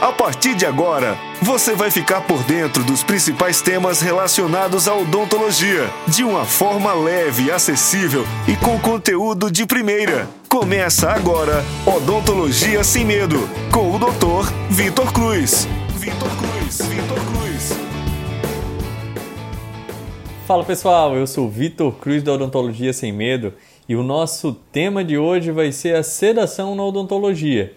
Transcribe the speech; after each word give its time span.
A 0.00 0.10
partir 0.12 0.54
de 0.54 0.64
agora, 0.64 1.14
você 1.42 1.74
vai 1.74 1.90
ficar 1.90 2.22
por 2.22 2.42
dentro 2.44 2.82
dos 2.82 3.02
principais 3.02 3.60
temas 3.60 4.00
relacionados 4.00 4.88
à 4.88 4.96
odontologia, 4.96 5.90
de 6.08 6.24
uma 6.24 6.46
forma 6.46 6.94
leve, 6.94 7.50
acessível 7.50 8.24
e 8.48 8.56
com 8.56 8.80
conteúdo 8.80 9.50
de 9.50 9.66
primeira. 9.66 10.26
Começa 10.48 11.10
agora 11.10 11.62
Odontologia 11.84 12.82
Sem 12.82 13.04
Medo, 13.04 13.46
com 13.70 13.94
o 13.94 13.98
Dr. 13.98 14.50
Vitor 14.70 15.12
Cruz. 15.12 15.68
Vitor 15.98 16.30
Cruz, 16.30 16.80
Vitor 16.88 17.18
Cruz. 17.26 17.78
Fala 20.46 20.64
pessoal, 20.64 21.14
eu 21.14 21.26
sou 21.26 21.46
Vitor 21.50 21.92
Cruz 21.92 22.22
da 22.22 22.32
Odontologia 22.32 22.94
Sem 22.94 23.12
Medo 23.12 23.52
e 23.86 23.94
o 23.94 24.02
nosso 24.02 24.54
tema 24.72 25.04
de 25.04 25.18
hoje 25.18 25.50
vai 25.50 25.70
ser 25.72 25.94
a 25.94 26.02
sedação 26.02 26.74
na 26.74 26.84
odontologia. 26.84 27.74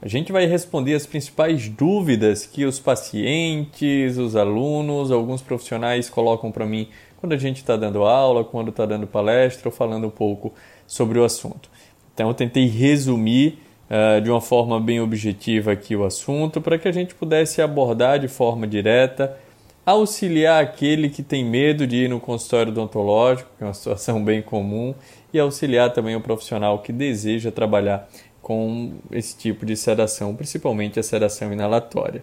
A 0.00 0.08
gente 0.08 0.30
vai 0.30 0.44
responder 0.46 0.94
as 0.94 1.06
principais 1.06 1.68
dúvidas 1.68 2.44
que 2.44 2.66
os 2.66 2.78
pacientes, 2.78 4.18
os 4.18 4.36
alunos, 4.36 5.10
alguns 5.10 5.40
profissionais 5.40 6.10
colocam 6.10 6.52
para 6.52 6.66
mim 6.66 6.88
quando 7.16 7.32
a 7.32 7.38
gente 7.38 7.56
está 7.56 7.76
dando 7.76 8.04
aula, 8.04 8.44
quando 8.44 8.68
está 8.68 8.84
dando 8.84 9.06
palestra 9.06 9.68
ou 9.68 9.72
falando 9.72 10.06
um 10.06 10.10
pouco 10.10 10.52
sobre 10.86 11.18
o 11.18 11.24
assunto. 11.24 11.70
Então, 12.12 12.28
eu 12.28 12.34
tentei 12.34 12.66
resumir 12.66 13.58
uh, 13.90 14.20
de 14.20 14.30
uma 14.30 14.40
forma 14.40 14.78
bem 14.78 15.00
objetiva 15.00 15.72
aqui 15.72 15.96
o 15.96 16.04
assunto 16.04 16.60
para 16.60 16.78
que 16.78 16.86
a 16.86 16.92
gente 16.92 17.14
pudesse 17.14 17.62
abordar 17.62 18.18
de 18.18 18.28
forma 18.28 18.66
direta, 18.66 19.36
auxiliar 19.84 20.62
aquele 20.62 21.08
que 21.08 21.22
tem 21.22 21.44
medo 21.44 21.86
de 21.86 22.04
ir 22.04 22.08
no 22.08 22.20
consultório 22.20 22.70
odontológico, 22.70 23.48
que 23.56 23.64
é 23.64 23.66
uma 23.66 23.74
situação 23.74 24.22
bem 24.24 24.42
comum, 24.42 24.94
e 25.32 25.38
auxiliar 25.38 25.92
também 25.92 26.14
o 26.14 26.20
profissional 26.20 26.80
que 26.80 26.92
deseja 26.92 27.50
trabalhar 27.50 28.08
com 28.46 28.92
esse 29.10 29.36
tipo 29.36 29.66
de 29.66 29.76
sedação, 29.76 30.32
principalmente 30.32 31.00
a 31.00 31.02
sedação 31.02 31.52
inalatória. 31.52 32.22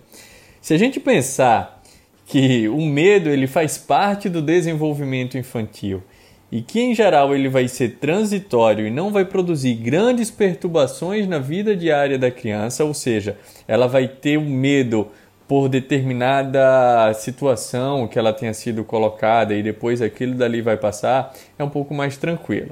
Se 0.62 0.74
a 0.74 0.78
gente 0.78 0.98
pensar 0.98 1.84
que 2.26 2.70
o 2.70 2.80
medo 2.80 3.30
ele 3.30 3.46
faz 3.46 3.78
parte 3.78 4.30
do 4.30 4.42
desenvolvimento 4.42 5.38
infantil 5.38 6.02
e 6.50 6.62
que 6.62 6.80
em 6.80 6.96
geral 6.96 7.36
ele 7.36 7.50
vai 7.50 7.68
ser 7.68 7.98
transitório 7.98 8.88
e 8.88 8.90
não 8.90 9.12
vai 9.12 9.26
produzir 9.26 9.74
grandes 9.74 10.32
perturbações 10.32 11.28
na 11.28 11.40
vida 11.40 11.76
diária 11.76 12.18
da 12.18 12.32
criança, 12.32 12.86
ou 12.86 12.94
seja, 12.94 13.38
ela 13.68 13.86
vai 13.86 14.08
ter 14.08 14.38
o 14.38 14.46
medo 14.46 15.10
por 15.54 15.70
determinada 15.70 17.14
situação 17.14 18.08
que 18.08 18.18
ela 18.18 18.34
tenha 18.34 18.56
sido 18.56 18.84
colocada 18.84 19.54
e 19.54 19.62
depois 19.62 20.02
aquilo 20.02 20.34
dali 20.34 20.64
vai 20.64 20.78
passar, 20.78 21.32
é 21.60 21.64
um 21.64 21.70
pouco 21.70 21.94
mais 21.94 22.18
tranquilo. 22.18 22.72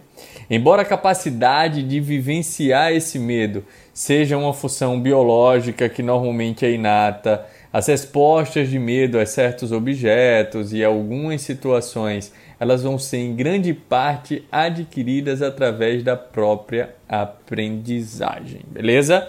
Embora 0.49 0.81
a 0.81 0.85
capacidade 0.85 1.83
de 1.83 1.99
vivenciar 1.99 2.91
esse 2.91 3.19
medo 3.19 3.63
seja 3.93 4.35
uma 4.35 4.51
função 4.51 4.99
biológica 4.99 5.87
que 5.87 6.01
normalmente 6.01 6.65
é 6.65 6.71
inata, 6.71 7.45
as 7.71 7.85
respostas 7.85 8.67
de 8.67 8.79
medo 8.79 9.19
a 9.19 9.27
certos 9.27 9.71
objetos 9.71 10.73
e 10.73 10.83
algumas 10.83 11.43
situações, 11.43 12.33
elas 12.59 12.81
vão 12.81 12.97
ser 12.97 13.17
em 13.17 13.35
grande 13.35 13.75
parte 13.75 14.43
adquiridas 14.51 15.43
através 15.43 16.01
da 16.01 16.17
própria 16.17 16.95
aprendizagem, 17.07 18.61
beleza? 18.65 19.27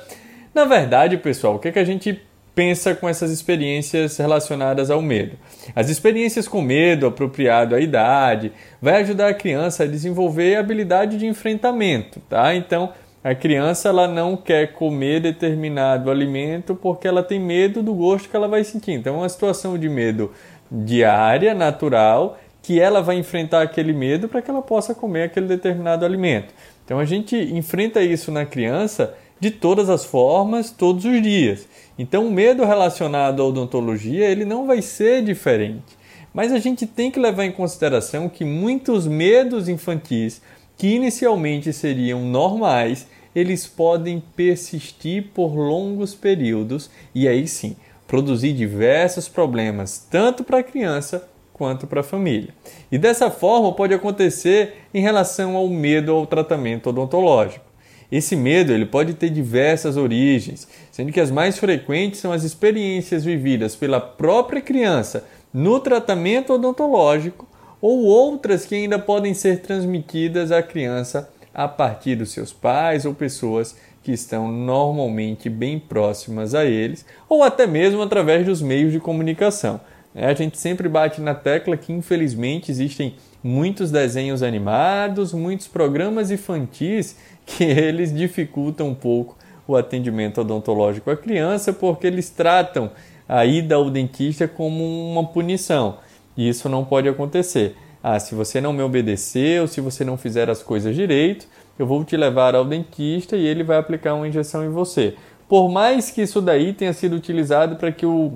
Na 0.55 0.65
verdade, 0.65 1.19
pessoal, 1.19 1.57
o 1.57 1.59
que, 1.59 1.69
é 1.69 1.73
que 1.73 1.79
a 1.79 1.85
gente 1.85 2.19
pensa 2.55 2.95
com 2.95 3.09
essas 3.09 3.31
experiências 3.31 4.17
relacionadas 4.17 4.91
ao 4.91 5.01
medo. 5.01 5.37
As 5.75 5.89
experiências 5.89 6.47
com 6.47 6.61
medo 6.61 7.07
apropriado 7.07 7.75
à 7.75 7.81
idade 7.81 8.53
vai 8.81 9.01
ajudar 9.01 9.29
a 9.29 9.35
criança 9.35 9.85
a 9.85 9.87
desenvolver 9.87 10.57
a 10.57 10.61
habilidade 10.61 11.19
de 11.19 11.27
enfrentamento, 11.27 12.21
tá? 12.29 12.55
Então, 12.55 12.93
a 13.25 13.35
criança 13.35 13.89
ela 13.89 14.09
não 14.09 14.37
quer 14.37 14.73
comer 14.73 15.21
determinado 15.21 16.11
alimento 16.11 16.75
porque 16.75 17.07
ela 17.07 17.23
tem 17.23 17.39
medo 17.39 17.83
do 17.83 17.95
gosto 17.95 18.29
que 18.29 18.37
ela 18.37 18.49
vai 18.49 18.65
sentir. 18.65 18.93
Então, 18.93 19.15
é 19.15 19.19
uma 19.19 19.29
situação 19.29 19.79
de 19.79 19.89
medo 19.89 20.33
diária, 20.71 21.55
natural, 21.55 22.39
que 22.61 22.81
ela 22.81 23.01
vai 23.01 23.17
enfrentar 23.17 23.63
aquele 23.63 23.93
medo 23.93 24.29
para 24.29 24.43
que 24.43 24.51
ela 24.51 24.63
possa 24.63 24.95
comer 24.95 25.25
aquele 25.25 25.47
determinado 25.47 26.05
alimento. 26.05 26.53
Então, 26.85 26.99
a 26.99 27.05
gente 27.05 27.37
enfrenta 27.37 28.03
isso 28.03 28.31
na 28.33 28.45
criança 28.45 29.15
de 29.39 29.51
todas 29.51 29.91
as 29.91 30.05
formas, 30.05 30.71
todos 30.71 31.05
os 31.05 31.21
dias. 31.21 31.67
Então, 32.03 32.27
o 32.27 32.33
medo 32.33 32.65
relacionado 32.65 33.41
à 33.41 33.47
odontologia 33.47 34.29
ele 34.29 34.45
não 34.45 34.67
vai 34.67 34.83
ser 34.83 35.23
diferente. 35.23 35.97
Mas 36.35 36.53
a 36.53 36.59
gente 36.59 36.85
tem 36.85 37.13
que 37.13 37.21
levar 37.21 37.45
em 37.45 37.53
consideração 37.53 38.29
que 38.29 38.45
muitos 38.45 39.07
medos 39.07 39.69
infantis, 39.69 40.43
que 40.77 40.97
inicialmente 40.97 41.73
seriam 41.73 42.23
normais, 42.23 43.07
eles 43.37 43.69
podem 43.69 44.21
persistir 44.35 45.29
por 45.33 45.55
longos 45.55 46.13
períodos 46.13 46.91
e 47.15 47.29
aí 47.29 47.47
sim 47.47 47.77
produzir 48.09 48.53
diversos 48.53 49.29
problemas, 49.29 50.05
tanto 50.11 50.43
para 50.43 50.59
a 50.59 50.63
criança 50.65 51.29
quanto 51.53 51.87
para 51.87 52.01
a 52.01 52.05
família. 52.05 52.53
E 52.91 52.99
dessa 52.99 53.31
forma 53.31 53.73
pode 53.73 53.95
acontecer 53.95 54.89
em 54.93 55.01
relação 55.01 55.55
ao 55.55 55.69
medo 55.69 56.11
ao 56.11 56.27
tratamento 56.27 56.89
odontológico. 56.89 57.72
Esse 58.13 58.37
medo 58.37 58.75
ele 58.75 58.85
pode 58.85 59.15
ter 59.15 59.31
diversas 59.31 59.97
origens, 59.97 60.69
sendo 60.91 61.11
que 61.11 61.19
as 61.19 61.31
mais 61.31 61.59
frequentes 61.59 62.21
são 62.21 62.31
as 62.31 62.45
experiências 62.45 63.25
vividas 63.25 63.75
pela 63.75 63.99
própria 63.99 64.61
criança 64.61 65.25
no 65.51 65.81
tratamento 65.81 66.53
odontológico 66.53 67.49
ou 67.81 68.05
outras 68.05 68.67
que 68.67 68.75
ainda 68.75 68.99
podem 68.99 69.33
ser 69.33 69.63
transmitidas 69.63 70.53
à 70.53 70.63
criança 70.63 71.31
a 71.55 71.67
partir 71.67 72.17
dos 72.17 72.33
seus 72.33 72.53
pais 72.53 73.07
ou 73.07 73.15
pessoas 73.15 73.75
que 74.03 74.13
estão 74.13 74.53
normalmente 74.53 75.49
bem 75.49 75.79
próximas 75.79 76.55
a 76.55 76.67
eles, 76.67 77.07
ou 77.29 77.43
até 77.43 77.67
mesmo 77.67 78.03
através 78.03 78.45
dos 78.45 78.61
meios 78.61 78.93
de 78.93 79.01
comunicação. 79.01 79.81
É, 80.15 80.27
a 80.27 80.35
gente 80.35 80.59
sempre 80.59 80.89
bate 80.89 81.21
na 81.21 81.35
tecla 81.35 81.77
que, 81.77 81.93
infelizmente, 81.93 82.71
existem 82.71 83.15
muitos 83.43 83.91
desenhos 83.91 84.43
animados, 84.43 85.33
muitos 85.33 85.67
programas 85.67 86.31
infantis 86.31 87.17
que 87.47 87.65
eles 87.65 88.15
dificultam 88.15 88.89
um 88.89 88.95
pouco 88.95 89.37
o 89.67 89.77
atendimento 89.77 90.41
odontológico 90.41 91.11
à 91.11 91.17
criança, 91.17 91.73
porque 91.73 92.07
eles 92.07 92.31
tratam 92.31 92.91
a 93.29 93.45
ida 93.47 93.77
ao 93.77 93.89
dentista 93.91 94.47
como 94.49 94.85
uma 94.85 95.25
punição. 95.25 95.99
E 96.37 96.49
isso 96.49 96.69
não 96.69 96.85
pode 96.85 97.09
acontecer. 97.09 97.77
Ah, 98.03 98.19
se 98.19 98.35
você 98.35 98.61
não 98.61 98.73
me 98.73 98.83
obedecer 98.83 99.61
ou 99.61 99.69
se 99.69 99.81
você 99.81 100.05
não 100.05 100.17
fizer 100.17 100.51
as 100.51 100.63
coisas 100.63 100.95
direito, 100.95 101.47
eu 101.79 101.87
vou 101.87 102.05
te 102.05 102.17
levar 102.17 102.55
ao 102.55 102.65
dentista 102.65 103.37
e 103.37 103.47
ele 103.47 103.63
vai 103.63 103.79
aplicar 103.79 104.15
uma 104.15 104.27
injeção 104.27 104.65
em 104.65 104.69
você. 104.69 105.15
Por 105.49 105.69
mais 105.69 106.11
que 106.11 106.23
isso 106.23 106.41
daí 106.41 106.73
tenha 106.73 106.93
sido 106.93 107.15
utilizado 107.15 107.77
para 107.77 107.93
que 107.93 108.05
o, 108.05 108.33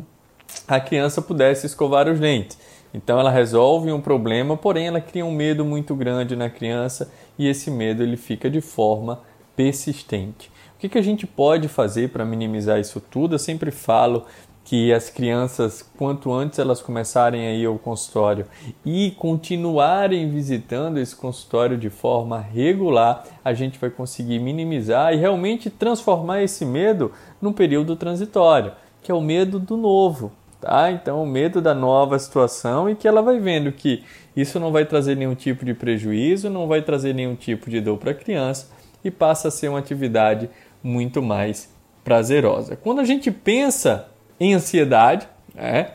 a 0.68 0.78
criança 0.78 1.20
pudesse 1.20 1.66
escovar 1.66 2.08
os 2.08 2.20
dentes. 2.20 2.58
Então 2.94 3.18
ela 3.18 3.30
resolve 3.30 3.90
um 3.90 4.00
problema, 4.00 4.56
porém 4.56 4.86
ela 4.86 5.00
cria 5.00 5.24
um 5.24 5.32
medo 5.32 5.64
muito 5.64 5.94
grande 5.94 6.36
na 6.36 6.48
criança 6.48 7.10
e 7.38 7.48
esse 7.48 7.70
medo 7.70 8.02
ele 8.02 8.16
fica 8.16 8.50
de 8.50 8.60
forma 8.60 9.20
persistente. 9.54 10.50
O 10.76 10.78
que, 10.78 10.88
que 10.88 10.98
a 10.98 11.02
gente 11.02 11.26
pode 11.26 11.68
fazer 11.68 12.10
para 12.10 12.24
minimizar 12.24 12.78
isso 12.78 13.00
tudo? 13.00 13.34
Eu 13.34 13.38
sempre 13.38 13.70
falo 13.70 14.24
que 14.66 14.92
as 14.92 15.08
crianças, 15.08 15.88
quanto 15.96 16.32
antes 16.32 16.58
elas 16.58 16.82
começarem 16.82 17.46
a 17.46 17.54
ir 17.54 17.66
ao 17.66 17.78
consultório 17.78 18.46
e 18.84 19.12
continuarem 19.12 20.28
visitando 20.28 20.98
esse 20.98 21.14
consultório 21.14 21.78
de 21.78 21.88
forma 21.88 22.40
regular, 22.40 23.24
a 23.44 23.54
gente 23.54 23.78
vai 23.78 23.90
conseguir 23.90 24.40
minimizar 24.40 25.14
e 25.14 25.16
realmente 25.16 25.70
transformar 25.70 26.42
esse 26.42 26.64
medo 26.64 27.12
num 27.40 27.52
período 27.52 27.94
transitório, 27.94 28.72
que 29.02 29.12
é 29.12 29.14
o 29.14 29.20
medo 29.20 29.60
do 29.60 29.76
novo, 29.76 30.32
tá? 30.66 30.90
Então, 30.90 31.22
o 31.22 31.26
medo 31.26 31.60
da 31.60 31.74
nova 31.74 32.18
situação 32.18 32.90
e 32.90 32.96
que 32.96 33.06
ela 33.06 33.22
vai 33.22 33.38
vendo 33.38 33.70
que 33.70 34.02
isso 34.36 34.58
não 34.58 34.72
vai 34.72 34.84
trazer 34.84 35.16
nenhum 35.16 35.34
tipo 35.34 35.64
de 35.64 35.72
prejuízo, 35.72 36.50
não 36.50 36.66
vai 36.66 36.82
trazer 36.82 37.14
nenhum 37.14 37.36
tipo 37.36 37.70
de 37.70 37.80
dor 37.80 37.96
para 37.96 38.10
a 38.10 38.14
criança 38.14 38.68
e 39.04 39.10
passa 39.10 39.48
a 39.48 39.50
ser 39.50 39.68
uma 39.68 39.78
atividade 39.78 40.50
muito 40.82 41.22
mais 41.22 41.70
prazerosa. 42.04 42.76
Quando 42.76 43.00
a 43.00 43.04
gente 43.04 43.30
pensa 43.30 44.08
em 44.38 44.54
ansiedade, 44.54 45.28
é, 45.56 45.92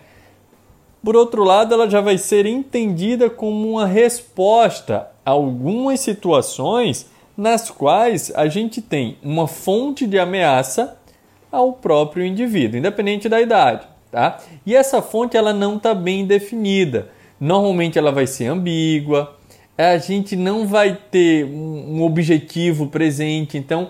por 1.03 1.15
outro 1.15 1.43
lado, 1.43 1.73
ela 1.73 1.89
já 1.89 1.99
vai 1.99 2.17
ser 2.17 2.45
entendida 2.45 3.29
como 3.29 3.71
uma 3.71 3.85
resposta 3.85 5.07
a 5.25 5.31
algumas 5.31 5.99
situações 5.99 7.09
nas 7.35 7.69
quais 7.69 8.31
a 8.35 8.47
gente 8.47 8.81
tem 8.81 9.17
uma 9.21 9.47
fonte 9.47 10.07
de 10.07 10.17
ameaça 10.17 10.97
ao 11.51 11.73
próprio 11.73 12.25
indivíduo, 12.25 12.77
independente 12.79 13.27
da 13.27 13.41
idade 13.41 13.90
tá? 14.11 14.39
E 14.65 14.75
essa 14.75 15.01
fonte 15.01 15.37
ela 15.37 15.53
não 15.53 15.77
está 15.77 15.95
bem 15.95 16.25
definida. 16.25 17.09
Normalmente 17.39 17.97
ela 17.97 18.11
vai 18.11 18.27
ser 18.27 18.47
ambígua. 18.47 19.35
A 19.77 19.97
gente 19.97 20.35
não 20.35 20.67
vai 20.67 20.95
ter 21.09 21.45
um 21.45 22.03
objetivo 22.03 22.87
presente, 22.87 23.57
então 23.57 23.89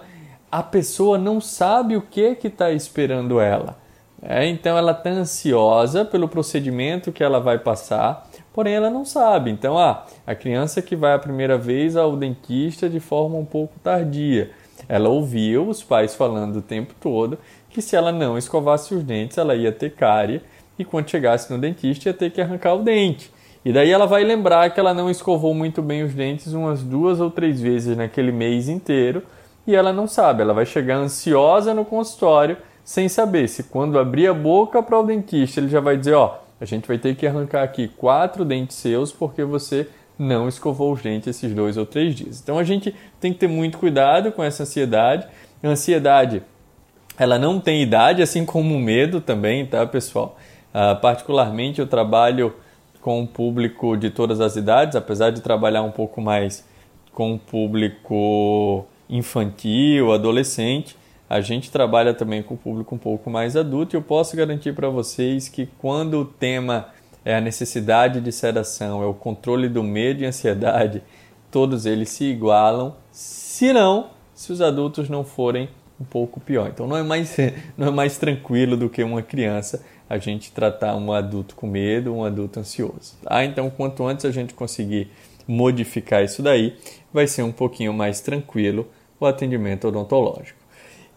a 0.49 0.61
pessoa 0.61 1.17
não 1.17 1.41
sabe 1.41 1.97
o 1.97 2.01
que 2.01 2.35
que 2.35 2.47
está 2.47 2.71
esperando 2.71 3.41
ela. 3.41 3.81
É, 4.21 4.45
então 4.45 4.77
ela 4.77 4.91
está 4.91 5.09
ansiosa 5.09 6.05
pelo 6.05 6.27
procedimento 6.27 7.11
que 7.11 7.23
ela 7.23 7.39
vai 7.39 7.57
passar, 7.57 8.29
porém 8.53 8.75
ela 8.75 8.89
não 8.89 9.03
sabe. 9.03 9.49
Então, 9.49 9.77
ah, 9.77 10.05
a 10.27 10.35
criança 10.35 10.81
que 10.81 10.95
vai 10.95 11.13
a 11.13 11.19
primeira 11.19 11.57
vez 11.57 11.97
ao 11.97 12.15
dentista 12.15 12.87
de 12.87 12.99
forma 12.99 13.37
um 13.37 13.45
pouco 13.45 13.79
tardia, 13.79 14.51
ela 14.87 15.09
ouvia 15.09 15.61
os 15.61 15.83
pais 15.83 16.15
falando 16.15 16.57
o 16.57 16.61
tempo 16.61 16.93
todo 16.99 17.37
que 17.69 17.81
se 17.81 17.95
ela 17.95 18.11
não 18.11 18.37
escovasse 18.37 18.93
os 18.93 19.03
dentes, 19.03 19.37
ela 19.37 19.55
ia 19.55 19.71
ter 19.71 19.91
cárie 19.91 20.41
e 20.77 20.83
quando 20.83 21.09
chegasse 21.09 21.51
no 21.51 21.57
dentista 21.57 22.09
ia 22.09 22.13
ter 22.13 22.31
que 22.31 22.41
arrancar 22.41 22.75
o 22.75 22.83
dente. 22.83 23.31
E 23.63 23.71
daí 23.71 23.91
ela 23.91 24.07
vai 24.07 24.23
lembrar 24.23 24.71
que 24.71 24.79
ela 24.79 24.93
não 24.93 25.09
escovou 25.09 25.53
muito 25.53 25.81
bem 25.81 26.03
os 26.03 26.13
dentes 26.13 26.51
umas 26.53 26.83
duas 26.83 27.19
ou 27.19 27.29
três 27.29 27.61
vezes 27.61 27.95
naquele 27.95 28.31
mês 28.31 28.67
inteiro 28.67 29.23
e 29.67 29.75
ela 29.75 29.93
não 29.93 30.07
sabe. 30.07 30.41
Ela 30.41 30.53
vai 30.53 30.65
chegar 30.65 30.97
ansiosa 30.97 31.73
no 31.73 31.85
consultório 31.85 32.57
sem 32.83 33.07
saber 33.07 33.47
se 33.47 33.63
quando 33.63 33.99
abrir 33.99 34.27
a 34.27 34.33
boca 34.33 34.81
para 34.81 34.99
o 34.99 35.03
dentista 35.03 35.59
ele 35.59 35.69
já 35.69 35.79
vai 35.79 35.95
dizer: 35.95 36.15
Ó, 36.15 36.39
a 36.59 36.65
gente 36.65 36.87
vai 36.87 36.97
ter 36.97 37.15
que 37.15 37.27
arrancar 37.27 37.63
aqui 37.63 37.87
quatro 37.87 38.43
dentes 38.43 38.77
seus 38.77 39.11
porque 39.11 39.43
você 39.43 39.87
não 40.21 40.47
escovou 40.47 40.93
os 40.93 41.01
dentes 41.01 41.27
esses 41.27 41.53
dois 41.53 41.77
ou 41.77 41.85
três 41.85 42.13
dias. 42.13 42.39
Então 42.39 42.59
a 42.59 42.63
gente 42.63 42.95
tem 43.19 43.33
que 43.33 43.39
ter 43.39 43.47
muito 43.47 43.79
cuidado 43.79 44.31
com 44.31 44.43
essa 44.43 44.63
ansiedade. 44.63 45.27
A 45.63 45.67
ansiedade 45.67 46.43
ela 47.17 47.39
não 47.39 47.59
tem 47.59 47.81
idade, 47.81 48.21
assim 48.21 48.45
como 48.45 48.75
o 48.75 48.79
medo 48.79 49.19
também, 49.19 49.65
tá, 49.65 49.85
pessoal? 49.85 50.37
Uh, 50.73 50.99
particularmente 51.01 51.79
eu 51.79 51.87
trabalho 51.87 52.53
com 53.01 53.23
o 53.23 53.27
público 53.27 53.97
de 53.97 54.09
todas 54.11 54.39
as 54.39 54.55
idades, 54.55 54.95
apesar 54.95 55.31
de 55.31 55.41
trabalhar 55.41 55.81
um 55.81 55.91
pouco 55.91 56.21
mais 56.21 56.67
com 57.11 57.33
o 57.33 57.39
público 57.39 58.85
infantil, 59.09 60.13
adolescente, 60.13 60.95
a 61.27 61.41
gente 61.41 61.71
trabalha 61.71 62.13
também 62.13 62.43
com 62.43 62.53
o 62.53 62.57
público 62.57 62.93
um 62.93 62.97
pouco 62.97 63.29
mais 63.29 63.55
adulto 63.57 63.95
e 63.95 63.97
eu 63.97 64.01
posso 64.01 64.35
garantir 64.37 64.73
para 64.73 64.89
vocês 64.89 65.49
que 65.49 65.67
quando 65.79 66.19
o 66.19 66.25
tema 66.25 66.89
é 67.23 67.35
a 67.35 67.41
necessidade 67.41 68.19
de 68.19 68.31
sedação, 68.31 69.01
é 69.01 69.05
o 69.05 69.13
controle 69.13 69.69
do 69.69 69.83
medo 69.83 70.23
e 70.23 70.25
ansiedade, 70.25 71.03
todos 71.49 71.85
eles 71.85 72.09
se 72.09 72.25
igualam, 72.25 72.95
se 73.11 73.71
não, 73.73 74.09
se 74.33 74.51
os 74.51 74.61
adultos 74.61 75.09
não 75.09 75.23
forem 75.23 75.69
um 75.99 76.03
pouco 76.03 76.39
pior. 76.39 76.69
Então 76.73 76.87
não 76.87 76.97
é 76.97 77.03
mais, 77.03 77.37
não 77.77 77.87
é 77.87 77.91
mais 77.91 78.17
tranquilo 78.17 78.75
do 78.75 78.89
que 78.89 79.03
uma 79.03 79.21
criança 79.21 79.83
a 80.09 80.17
gente 80.17 80.51
tratar 80.51 80.95
um 80.95 81.13
adulto 81.13 81.55
com 81.55 81.67
medo, 81.67 82.13
um 82.13 82.25
adulto 82.25 82.59
ansioso. 82.59 83.15
Tá? 83.23 83.45
Então, 83.45 83.69
quanto 83.69 84.05
antes 84.05 84.25
a 84.25 84.31
gente 84.31 84.53
conseguir 84.53 85.09
modificar 85.47 86.21
isso 86.21 86.43
daí, 86.43 86.75
vai 87.13 87.27
ser 87.27 87.43
um 87.43 87.51
pouquinho 87.51 87.93
mais 87.93 88.19
tranquilo 88.19 88.87
o 89.19 89.25
atendimento 89.25 89.87
odontológico. 89.87 90.59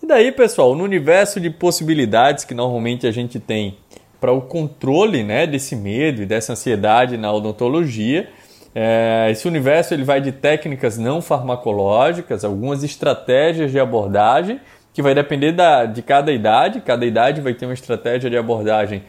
E 0.00 0.06
daí, 0.06 0.30
pessoal, 0.30 0.76
no 0.76 0.84
universo 0.84 1.40
de 1.40 1.50
possibilidades 1.50 2.44
que 2.44 2.54
normalmente 2.54 3.06
a 3.06 3.10
gente 3.10 3.40
tem 3.40 3.78
para 4.24 4.32
o 4.32 4.40
controle 4.40 5.22
né, 5.22 5.46
desse 5.46 5.76
medo 5.76 6.22
e 6.22 6.24
dessa 6.24 6.54
ansiedade 6.54 7.18
na 7.18 7.30
odontologia, 7.30 8.26
é, 8.74 9.28
esse 9.30 9.46
universo 9.46 9.92
ele 9.92 10.02
vai 10.02 10.18
de 10.18 10.32
técnicas 10.32 10.96
não 10.96 11.20
farmacológicas, 11.20 12.42
algumas 12.42 12.82
estratégias 12.82 13.70
de 13.70 13.78
abordagem 13.78 14.62
que 14.94 15.02
vai 15.02 15.14
depender 15.14 15.52
da, 15.52 15.84
de 15.84 16.00
cada 16.00 16.32
idade, 16.32 16.80
cada 16.80 17.04
idade 17.04 17.42
vai 17.42 17.52
ter 17.52 17.66
uma 17.66 17.74
estratégia 17.74 18.30
de 18.30 18.36
abordagem 18.38 19.02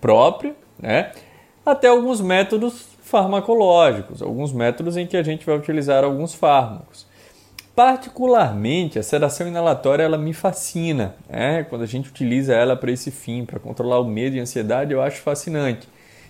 própria, 0.00 0.56
né? 0.80 1.10
até 1.66 1.88
alguns 1.88 2.22
métodos 2.22 2.96
farmacológicos, 3.02 4.22
alguns 4.22 4.54
métodos 4.54 4.96
em 4.96 5.06
que 5.06 5.18
a 5.18 5.22
gente 5.22 5.44
vai 5.44 5.54
utilizar 5.54 6.02
alguns 6.02 6.34
fármacos. 6.34 7.06
Particularmente, 7.74 8.98
a 8.98 9.02
sedação 9.02 9.48
inalatória 9.48 10.02
ela 10.02 10.18
me 10.18 10.34
fascina. 10.34 11.14
Né? 11.28 11.64
Quando 11.64 11.82
a 11.82 11.86
gente 11.86 12.10
utiliza 12.10 12.54
ela 12.54 12.76
para 12.76 12.92
esse 12.92 13.10
fim, 13.10 13.46
para 13.46 13.58
controlar 13.58 13.98
o 13.98 14.04
medo 14.04 14.36
e 14.36 14.40
a 14.40 14.42
ansiedade, 14.42 14.92
eu 14.92 15.00
acho 15.00 15.22
fascinante. 15.22 15.88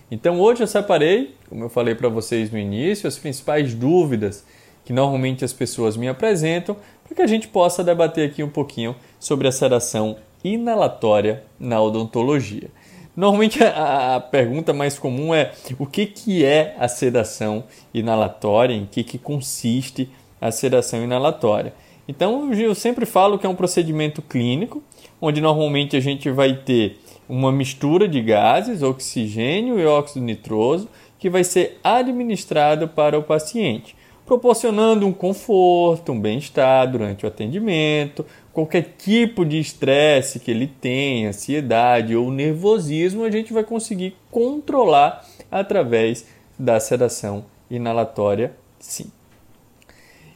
Então 0.09 0.39
hoje 0.39 0.63
eu 0.63 0.67
separei, 0.67 1.35
como 1.49 1.65
eu 1.65 1.69
falei 1.69 1.95
para 1.95 2.07
vocês 2.07 2.49
no 2.51 2.57
início, 2.57 3.07
as 3.07 3.17
principais 3.17 3.73
dúvidas 3.73 4.45
que 4.85 4.93
normalmente 4.93 5.43
as 5.43 5.53
pessoas 5.53 5.97
me 5.97 6.07
apresentam 6.07 6.75
para 7.03 7.15
que 7.15 7.21
a 7.21 7.27
gente 7.27 7.47
possa 7.47 7.83
debater 7.83 8.29
aqui 8.29 8.43
um 8.43 8.49
pouquinho 8.49 8.95
sobre 9.19 9.47
a 9.47 9.51
sedação 9.51 10.17
inalatória 10.43 11.43
na 11.59 11.81
odontologia. 11.81 12.69
Normalmente 13.15 13.63
a, 13.63 14.19
pergunta 14.19 14.73
mais 14.73 14.97
comum 14.97 15.33
é 15.33 15.51
o 15.77 15.85
que, 15.85 16.05
que 16.05 16.43
é 16.43 16.75
a 16.79 16.87
sedação 16.87 17.63
inalatória, 17.93 18.73
em 18.73 18.85
que, 18.85 19.03
que 19.03 19.17
consiste 19.17 20.09
a 20.47 20.51
sedação 20.51 21.03
inalatória. 21.03 21.73
Então 22.07 22.53
eu 22.53 22.75
sempre 22.75 23.05
falo 23.05 23.39
que 23.39 23.45
é 23.45 23.49
um 23.49 23.55
procedimento 23.55 24.21
clínico, 24.21 24.83
onde 25.21 25.39
normalmente 25.39 25.95
a 25.95 25.99
gente 25.99 26.29
vai 26.29 26.53
ter 26.53 26.99
uma 27.29 27.51
mistura 27.51 28.07
de 28.07 28.21
gases, 28.21 28.83
oxigênio 28.83 29.79
e 29.79 29.85
óxido 29.85 30.25
nitroso, 30.25 30.89
que 31.17 31.29
vai 31.29 31.43
ser 31.43 31.79
administrado 31.83 32.87
para 32.87 33.17
o 33.17 33.23
paciente 33.23 33.95
proporcionando 34.25 35.05
um 35.05 35.13
conforto, 35.13 36.11
um 36.11 36.19
bem-estar 36.19 36.89
durante 36.89 37.25
o 37.25 37.27
atendimento. 37.27 38.25
Qualquer 38.53 38.95
tipo 38.97 39.45
de 39.45 39.59
estresse 39.59 40.39
que 40.39 40.51
ele 40.51 40.67
tenha, 40.67 41.29
ansiedade 41.29 42.15
ou 42.15 42.31
nervosismo, 42.31 43.23
a 43.23 43.31
gente 43.31 43.51
vai 43.51 43.63
conseguir 43.63 44.15
controlar 44.31 45.25
através 45.51 46.25
da 46.57 46.79
sedação 46.79 47.45
inalatória, 47.69 48.53
sim. 48.79 49.11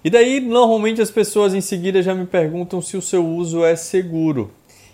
E 0.03 0.09
daí, 0.09 0.39
normalmente 0.39 1.01
as 1.01 1.11
pessoas 1.11 1.53
em 1.53 1.61
seguida 1.61 2.01
já 2.01 2.13
me 2.13 2.25
perguntam 2.25 2.81
se 2.81 2.95
o 2.95 3.01
seu 3.01 3.25
uso 3.25 3.65
é 3.65 3.75
seguro 3.75 4.51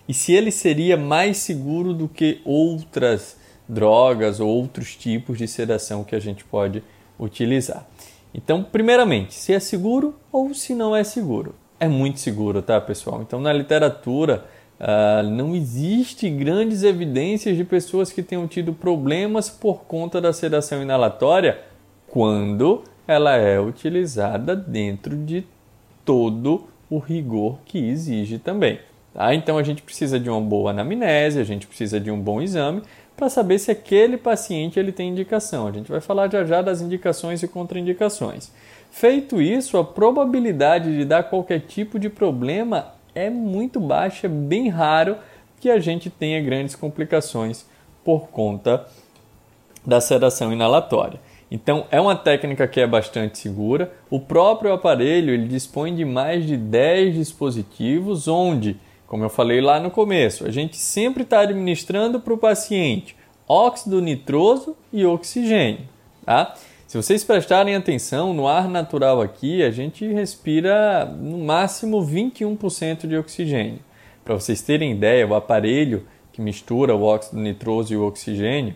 e 0.07 0.13
se 0.13 0.33
ele 0.33 0.51
seria 0.51 0.97
mais 0.97 1.37
seguro 1.37 1.93
do 1.93 2.07
que 2.07 2.41
outras 2.45 3.37
drogas 3.67 4.39
ou 4.39 4.49
outros 4.49 4.95
tipos 4.95 5.37
de 5.37 5.47
sedação 5.47 6.03
que 6.03 6.15
a 6.15 6.19
gente 6.19 6.43
pode 6.43 6.83
utilizar. 7.19 7.87
Então, 8.33 8.63
primeiramente, 8.63 9.33
se 9.33 9.53
é 9.53 9.59
seguro 9.59 10.15
ou 10.31 10.53
se 10.53 10.73
não 10.73 10.95
é 10.95 11.03
seguro. 11.03 11.55
É 11.79 11.87
muito 11.87 12.19
seguro, 12.19 12.61
tá, 12.61 12.79
pessoal? 12.81 13.21
Então, 13.21 13.39
na 13.39 13.53
literatura, 13.53 14.45
uh, 14.79 15.23
não 15.29 15.55
existe 15.55 16.29
grandes 16.29 16.83
evidências 16.83 17.55
de 17.55 17.63
pessoas 17.63 18.11
que 18.11 18.23
tenham 18.23 18.47
tido 18.47 18.73
problemas 18.73 19.49
por 19.49 19.83
conta 19.83 20.19
da 20.19 20.33
sedação 20.33 20.81
inalatória 20.81 21.59
quando 22.07 22.83
ela 23.07 23.35
é 23.35 23.59
utilizada 23.59 24.55
dentro 24.55 25.15
de 25.15 25.45
todo 26.05 26.67
o 26.89 26.99
rigor 26.99 27.59
que 27.65 27.77
exige 27.77 28.37
também. 28.37 28.79
Tá? 29.13 29.33
Então, 29.33 29.57
a 29.57 29.63
gente 29.63 29.81
precisa 29.81 30.19
de 30.19 30.29
uma 30.29 30.41
boa 30.41 30.71
anamnese, 30.71 31.39
a 31.39 31.43
gente 31.43 31.67
precisa 31.67 31.99
de 31.99 32.09
um 32.09 32.19
bom 32.19 32.41
exame 32.41 32.81
para 33.15 33.29
saber 33.29 33.59
se 33.59 33.71
aquele 33.71 34.17
paciente 34.17 34.79
ele 34.79 34.91
tem 34.91 35.09
indicação. 35.09 35.67
A 35.67 35.71
gente 35.71 35.91
vai 35.91 36.01
falar 36.01 36.31
já 36.31 36.43
já 36.43 36.61
das 36.61 36.81
indicações 36.81 37.43
e 37.43 37.47
contraindicações. 37.47 38.51
Feito 38.91 39.41
isso, 39.41 39.77
a 39.77 39.83
probabilidade 39.83 40.95
de 40.95 41.05
dar 41.05 41.23
qualquer 41.23 41.61
tipo 41.61 41.99
de 41.99 42.09
problema 42.09 42.93
é 43.15 43.29
muito 43.29 43.79
baixa, 43.79 44.27
é 44.27 44.29
bem 44.29 44.69
raro 44.69 45.17
que 45.59 45.69
a 45.69 45.79
gente 45.79 46.09
tenha 46.09 46.41
grandes 46.41 46.75
complicações 46.75 47.65
por 48.03 48.27
conta 48.27 48.85
da 49.85 50.01
sedação 50.01 50.51
inalatória. 50.51 51.19
Então, 51.53 51.85
é 51.89 52.01
uma 52.01 52.15
técnica 52.15 52.67
que 52.67 52.81
é 52.81 52.87
bastante 52.87 53.37
segura. 53.37 53.93
O 54.09 54.19
próprio 54.19 54.73
aparelho 54.73 55.31
ele 55.31 55.47
dispõe 55.47 55.95
de 55.95 56.03
mais 56.03 56.45
de 56.45 56.57
10 56.57 57.13
dispositivos 57.13 58.27
onde 58.27 58.77
como 59.13 59.23
eu 59.23 59.29
falei 59.29 59.61
lá 59.61 59.79
no 59.79 59.91
começo, 59.91 60.43
a 60.43 60.49
gente 60.49 60.75
sempre 60.75 61.21
está 61.21 61.41
administrando 61.41 62.19
para 62.19 62.33
o 62.33 62.37
paciente 62.37 63.15
óxido 63.47 64.01
nitroso 64.01 64.75
e 64.91 65.05
oxigênio. 65.05 65.81
Tá? 66.25 66.55
Se 66.87 66.97
vocês 66.97 67.23
prestarem 67.23 67.75
atenção, 67.75 68.33
no 68.33 68.47
ar 68.47 68.67
natural 68.67 69.21
aqui 69.21 69.61
a 69.61 69.69
gente 69.69 70.07
respira 70.07 71.05
no 71.05 71.37
máximo 71.37 72.03
21% 72.03 73.05
de 73.05 73.15
oxigênio. 73.15 73.81
Para 74.25 74.33
vocês 74.33 74.63
terem 74.63 74.93
ideia, 74.93 75.27
o 75.27 75.35
aparelho 75.35 76.07
que 76.31 76.41
mistura 76.41 76.95
o 76.95 77.03
óxido 77.03 77.39
nitroso 77.39 77.93
e 77.93 77.97
o 77.97 78.07
oxigênio, 78.07 78.75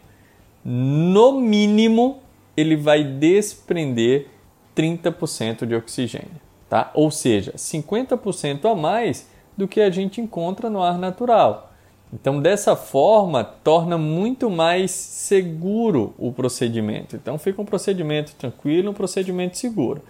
no 0.63 1.41
mínimo 1.41 2.21
ele 2.57 2.75
vai 2.75 3.03
desprender 3.03 4.27
30% 4.75 5.65
de 5.65 5.75
oxigênio, 5.75 6.41
tá? 6.67 6.91
Ou 6.95 7.11
seja, 7.11 7.53
50% 7.53 8.65
a 8.65 8.75
mais 8.75 9.29
do 9.55 9.67
que 9.67 9.79
a 9.79 9.89
gente 9.91 10.19
encontra 10.19 10.69
no 10.69 10.81
ar 10.81 10.97
natural. 10.97 11.71
Então, 12.11 12.41
dessa 12.41 12.75
forma, 12.75 13.43
torna 13.43 13.97
muito 13.97 14.49
mais 14.49 14.91
seguro 14.91 16.13
o 16.17 16.31
procedimento. 16.31 17.15
Então, 17.15 17.37
fica 17.37 17.61
um 17.61 17.65
procedimento 17.65 18.33
tranquilo, 18.35 18.91
um 18.91 18.93
procedimento 18.93 19.57
seguro. 19.57 20.01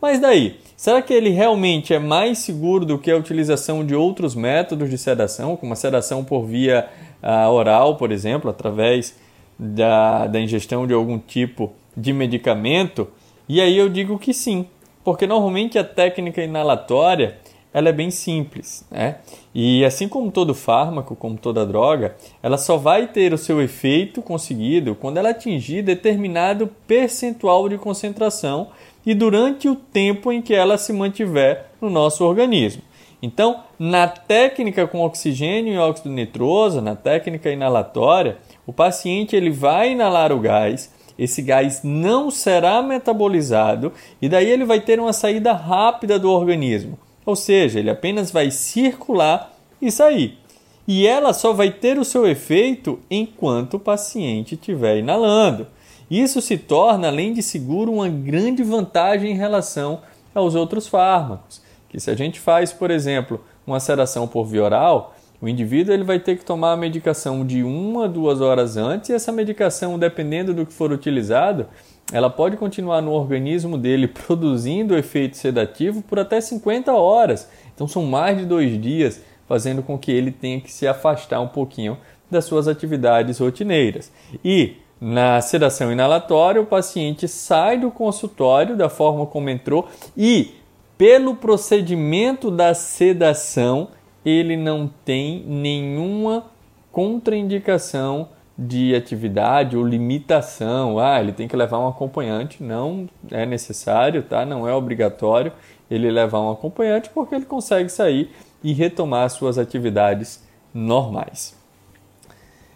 Mas 0.00 0.20
daí, 0.20 0.60
será 0.76 1.00
que 1.00 1.14
ele 1.14 1.30
realmente 1.30 1.94
é 1.94 1.98
mais 1.98 2.38
seguro 2.38 2.84
do 2.84 2.98
que 2.98 3.10
a 3.10 3.16
utilização 3.16 3.84
de 3.84 3.94
outros 3.94 4.34
métodos 4.34 4.90
de 4.90 4.98
sedação, 4.98 5.56
como 5.56 5.72
a 5.72 5.76
sedação 5.76 6.22
por 6.22 6.44
via 6.44 6.86
uh, 7.22 7.48
oral, 7.50 7.96
por 7.96 8.12
exemplo, 8.12 8.50
através 8.50 9.16
da, 9.58 10.26
da 10.26 10.38
ingestão 10.38 10.86
de 10.86 10.92
algum 10.92 11.18
tipo 11.18 11.72
de 11.96 12.12
medicamento? 12.12 13.08
E 13.48 13.60
aí 13.60 13.76
eu 13.76 13.88
digo 13.88 14.18
que 14.18 14.34
sim, 14.34 14.66
porque 15.04 15.26
normalmente 15.26 15.78
a 15.78 15.84
técnica 15.84 16.42
inalatória 16.42 17.38
ela 17.72 17.90
é 17.90 17.92
bem 17.92 18.10
simples, 18.10 18.86
né? 18.90 19.16
E 19.54 19.84
assim 19.84 20.08
como 20.08 20.30
todo 20.30 20.54
fármaco, 20.54 21.14
como 21.14 21.36
toda 21.36 21.66
droga, 21.66 22.16
ela 22.42 22.56
só 22.56 22.78
vai 22.78 23.06
ter 23.06 23.34
o 23.34 23.38
seu 23.38 23.60
efeito 23.60 24.22
conseguido 24.22 24.94
quando 24.94 25.18
ela 25.18 25.28
atingir 25.28 25.82
determinado 25.82 26.68
percentual 26.86 27.68
de 27.68 27.76
concentração 27.76 28.68
e 29.04 29.14
durante 29.14 29.68
o 29.68 29.76
tempo 29.76 30.32
em 30.32 30.40
que 30.40 30.54
ela 30.54 30.78
se 30.78 30.90
mantiver 30.90 31.66
no 31.78 31.90
nosso 31.90 32.24
organismo. 32.24 32.82
Então, 33.20 33.62
na 33.78 34.08
técnica 34.08 34.86
com 34.86 35.04
oxigênio 35.04 35.74
e 35.74 35.78
óxido 35.78 36.10
nitroso, 36.10 36.80
na 36.80 36.96
técnica 36.96 37.50
inalatória, 37.50 38.38
o 38.66 38.72
paciente 38.72 39.36
ele 39.36 39.50
vai 39.50 39.92
inalar 39.92 40.32
o 40.32 40.40
gás, 40.40 40.92
esse 41.18 41.40
gás 41.42 41.80
não 41.82 42.30
será 42.30 42.82
metabolizado 42.82 43.92
e 44.20 44.28
daí 44.28 44.48
ele 44.48 44.64
vai 44.64 44.80
ter 44.80 45.00
uma 45.00 45.12
saída 45.12 45.52
rápida 45.52 46.18
do 46.18 46.30
organismo. 46.30 46.98
Ou 47.24 47.34
seja, 47.34 47.78
ele 47.78 47.90
apenas 47.90 48.30
vai 48.30 48.50
circular 48.50 49.52
e 49.80 49.90
sair. 49.90 50.38
E 50.86 51.06
ela 51.06 51.32
só 51.32 51.52
vai 51.52 51.70
ter 51.70 51.98
o 51.98 52.04
seu 52.04 52.26
efeito 52.26 53.00
enquanto 53.10 53.74
o 53.74 53.80
paciente 53.80 54.54
estiver 54.54 54.98
inalando. 54.98 55.66
Isso 56.08 56.40
se 56.40 56.56
torna, 56.56 57.08
além 57.08 57.32
de 57.32 57.42
seguro, 57.42 57.92
uma 57.92 58.08
grande 58.08 58.62
vantagem 58.62 59.32
em 59.32 59.36
relação 59.36 60.00
aos 60.32 60.54
outros 60.54 60.86
fármacos. 60.86 61.60
Que 61.88 61.98
se 61.98 62.10
a 62.10 62.14
gente 62.14 62.38
faz, 62.38 62.72
por 62.72 62.92
exemplo, 62.92 63.44
uma 63.66 63.80
sedação 63.80 64.28
por 64.28 64.44
via 64.44 64.62
oral, 64.62 65.15
o 65.40 65.48
indivíduo 65.48 65.92
ele 65.92 66.04
vai 66.04 66.18
ter 66.18 66.36
que 66.36 66.44
tomar 66.44 66.72
a 66.72 66.76
medicação 66.76 67.44
de 67.44 67.62
uma 67.62 68.06
a 68.06 68.08
duas 68.08 68.40
horas 68.40 68.76
antes, 68.76 69.10
e 69.10 69.14
essa 69.14 69.30
medicação, 69.30 69.98
dependendo 69.98 70.54
do 70.54 70.64
que 70.64 70.72
for 70.72 70.92
utilizado, 70.92 71.66
ela 72.12 72.30
pode 72.30 72.56
continuar 72.56 73.00
no 73.00 73.12
organismo 73.12 73.76
dele 73.76 74.06
produzindo 74.26 74.96
efeito 74.96 75.36
sedativo 75.36 76.02
por 76.02 76.18
até 76.18 76.40
50 76.40 76.92
horas. 76.92 77.48
Então 77.74 77.86
são 77.86 78.04
mais 78.04 78.38
de 78.38 78.46
dois 78.46 78.80
dias, 78.80 79.20
fazendo 79.46 79.82
com 79.82 79.98
que 79.98 80.10
ele 80.10 80.30
tenha 80.30 80.60
que 80.60 80.72
se 80.72 80.86
afastar 80.86 81.40
um 81.40 81.48
pouquinho 81.48 81.98
das 82.30 82.44
suas 82.44 82.66
atividades 82.66 83.38
rotineiras. 83.38 84.10
E 84.44 84.76
na 85.00 85.40
sedação 85.40 85.92
inalatória, 85.92 86.60
o 86.60 86.66
paciente 86.66 87.28
sai 87.28 87.78
do 87.78 87.90
consultório 87.90 88.76
da 88.76 88.88
forma 88.88 89.26
como 89.26 89.50
entrou 89.50 89.88
e, 90.16 90.54
pelo 90.96 91.36
procedimento 91.36 92.50
da 92.50 92.72
sedação, 92.72 93.88
ele 94.26 94.56
não 94.56 94.90
tem 95.04 95.44
nenhuma 95.46 96.46
contraindicação 96.90 98.30
de 98.58 98.92
atividade 98.92 99.76
ou 99.76 99.86
limitação. 99.86 100.98
Ah, 100.98 101.20
ele 101.20 101.30
tem 101.30 101.46
que 101.46 101.54
levar 101.54 101.78
um 101.78 101.86
acompanhante. 101.86 102.60
Não 102.60 103.08
é 103.30 103.46
necessário, 103.46 104.24
tá? 104.24 104.44
Não 104.44 104.68
é 104.68 104.74
obrigatório 104.74 105.52
ele 105.88 106.10
levar 106.10 106.40
um 106.40 106.50
acompanhante 106.50 107.08
porque 107.10 107.36
ele 107.36 107.44
consegue 107.44 107.88
sair 107.88 108.32
e 108.64 108.72
retomar 108.72 109.30
suas 109.30 109.58
atividades 109.58 110.42
normais. 110.74 111.54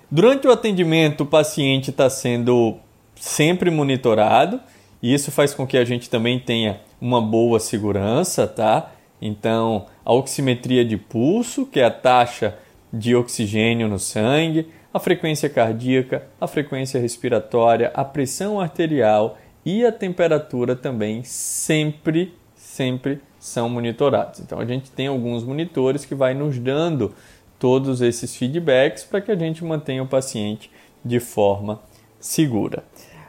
Durante 0.09 0.47
o 0.47 0.52
atendimento, 0.52 1.23
o 1.23 1.26
paciente 1.26 1.90
está 1.90 2.09
sendo 2.09 2.76
sempre 3.16 3.71
monitorado 3.71 4.61
e 5.02 5.12
isso 5.12 5.33
faz 5.33 5.52
com 5.52 5.66
que 5.66 5.76
a 5.76 5.85
gente 5.85 6.09
também 6.09 6.38
tenha 6.38 6.80
uma 7.00 7.21
boa 7.21 7.59
segurança, 7.59 8.47
tá? 8.47 8.92
Então, 9.21 9.87
a 10.05 10.12
oximetria 10.12 10.85
de 10.85 10.97
pulso, 10.97 11.67
que 11.67 11.81
é 11.81 11.85
a 11.85 11.91
taxa 11.91 12.57
de 12.93 13.15
oxigênio 13.15 13.89
no 13.89 13.99
sangue, 13.99 14.69
a 14.93 14.99
frequência 14.99 15.49
cardíaca, 15.49 16.27
a 16.41 16.47
frequência 16.47 17.00
respiratória, 17.00 17.93
a 17.95 18.05
pressão 18.05 18.61
arterial 18.61 19.39
e 19.65 19.85
a 19.85 19.93
temperatura 19.93 20.75
também 20.75 21.23
sempre, 21.23 22.35
sempre 22.55 23.21
são 23.39 23.69
monitorados. 23.69 24.41
Então, 24.41 24.59
a 24.59 24.65
gente 24.65 24.91
tem 24.91 25.07
alguns 25.07 25.45
monitores 25.45 26.05
que 26.05 26.15
vai 26.15 26.35
nos 26.35 26.59
dando 26.59 27.15
todos 27.59 28.00
esses 28.00 28.35
feedbacks 28.35 29.05
para 29.05 29.21
que 29.21 29.31
a 29.31 29.37
gente 29.37 29.62
mantenha 29.62 30.03
o 30.03 30.07
paciente 30.07 30.71
de 31.05 31.21
forma 31.21 31.81
segura. 32.19 32.83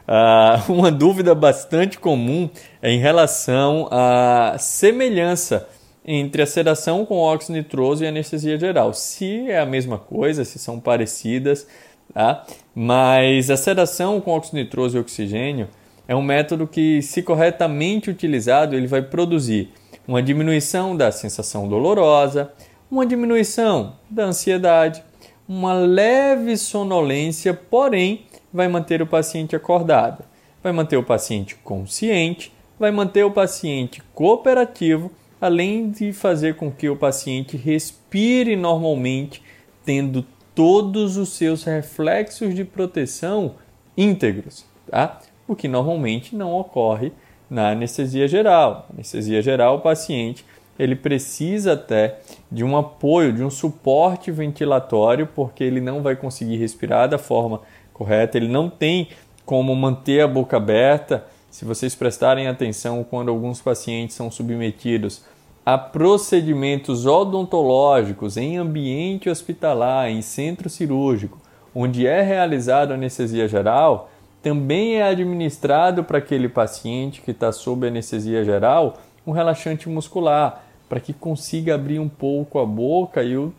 Uh, 0.08 0.72
uma 0.72 0.90
dúvida 0.90 1.34
bastante 1.34 1.98
comum 1.98 2.50
é 2.80 2.90
em 2.90 2.98
relação 2.98 3.88
à 3.90 4.56
semelhança 4.58 5.68
entre 6.04 6.42
a 6.42 6.46
sedação 6.46 7.04
com 7.04 7.18
óxido 7.18 7.56
nitroso 7.56 8.02
e 8.02 8.06
anestesia 8.06 8.58
geral. 8.58 8.92
Se 8.92 9.48
é 9.48 9.60
a 9.60 9.66
mesma 9.66 9.98
coisa, 9.98 10.44
se 10.44 10.58
são 10.58 10.80
parecidas, 10.80 11.66
tá? 12.12 12.44
mas 12.74 13.50
a 13.50 13.56
sedação 13.56 14.20
com 14.20 14.32
óxido 14.32 14.56
nitroso 14.56 14.96
e 14.96 15.00
oxigênio 15.00 15.68
é 16.08 16.16
um 16.16 16.22
método 16.22 16.66
que, 16.66 17.00
se 17.00 17.22
corretamente 17.22 18.10
utilizado, 18.10 18.74
ele 18.74 18.86
vai 18.86 19.02
produzir 19.02 19.70
uma 20.06 20.22
diminuição 20.22 20.96
da 20.96 21.12
sensação 21.12 21.68
dolorosa, 21.68 22.52
uma 22.90 23.06
diminuição 23.06 23.94
da 24.10 24.24
ansiedade, 24.24 25.02
uma 25.48 25.72
leve 25.74 26.56
sonolência, 26.56 27.54
porém 27.54 28.26
vai 28.52 28.68
manter 28.68 29.00
o 29.00 29.06
paciente 29.06 29.56
acordado, 29.56 30.24
vai 30.62 30.72
manter 30.72 30.96
o 30.96 31.02
paciente 31.02 31.54
consciente, 31.56 32.52
vai 32.78 32.90
manter 32.90 33.24
o 33.24 33.30
paciente 33.30 34.02
cooperativo, 34.12 35.10
além 35.42 35.90
de 35.90 36.12
fazer 36.12 36.54
com 36.54 36.70
que 36.70 36.88
o 36.88 36.94
paciente 36.94 37.56
respire 37.56 38.54
normalmente, 38.54 39.42
tendo 39.84 40.24
todos 40.54 41.16
os 41.16 41.30
seus 41.30 41.64
reflexos 41.64 42.54
de 42.54 42.64
proteção 42.64 43.56
íntegros, 43.96 44.64
tá? 44.88 45.18
O 45.48 45.56
que 45.56 45.66
normalmente 45.66 46.36
não 46.36 46.52
ocorre 46.52 47.10
na 47.50 47.70
anestesia 47.70 48.28
geral. 48.28 48.86
anestesia 48.92 49.42
geral, 49.42 49.78
o 49.78 49.80
paciente 49.80 50.46
ele 50.78 50.94
precisa 50.94 51.72
até 51.72 52.20
de 52.50 52.62
um 52.62 52.76
apoio, 52.76 53.32
de 53.32 53.42
um 53.42 53.50
suporte 53.50 54.30
ventilatório, 54.30 55.26
porque 55.26 55.64
ele 55.64 55.80
não 55.80 56.02
vai 56.02 56.14
conseguir 56.14 56.56
respirar 56.56 57.08
da 57.08 57.18
forma 57.18 57.60
correta, 57.92 58.38
ele 58.38 58.46
não 58.48 58.70
tem 58.70 59.08
como 59.44 59.74
manter 59.74 60.20
a 60.20 60.28
boca 60.28 60.56
aberta. 60.56 61.26
Se 61.52 61.66
vocês 61.66 61.94
prestarem 61.94 62.48
atenção, 62.48 63.04
quando 63.04 63.28
alguns 63.28 63.60
pacientes 63.60 64.16
são 64.16 64.30
submetidos 64.30 65.22
a 65.66 65.76
procedimentos 65.76 67.04
odontológicos 67.04 68.38
em 68.38 68.56
ambiente 68.56 69.28
hospitalar, 69.28 70.08
em 70.08 70.22
centro 70.22 70.70
cirúrgico, 70.70 71.38
onde 71.74 72.06
é 72.06 72.22
realizada 72.22 72.94
anestesia 72.94 73.46
geral, 73.46 74.10
também 74.42 74.94
é 74.94 75.02
administrado 75.02 76.02
para 76.02 76.16
aquele 76.16 76.48
paciente 76.48 77.20
que 77.20 77.32
está 77.32 77.52
sob 77.52 77.86
anestesia 77.86 78.42
geral 78.42 78.96
um 79.26 79.30
relaxante 79.30 79.90
muscular, 79.90 80.64
para 80.88 81.00
que 81.00 81.12
consiga 81.12 81.74
abrir 81.74 81.98
um 81.98 82.08
pouco 82.08 82.60
a 82.60 82.64
boca 82.64 83.22
e 83.22 83.36
o 83.36 83.52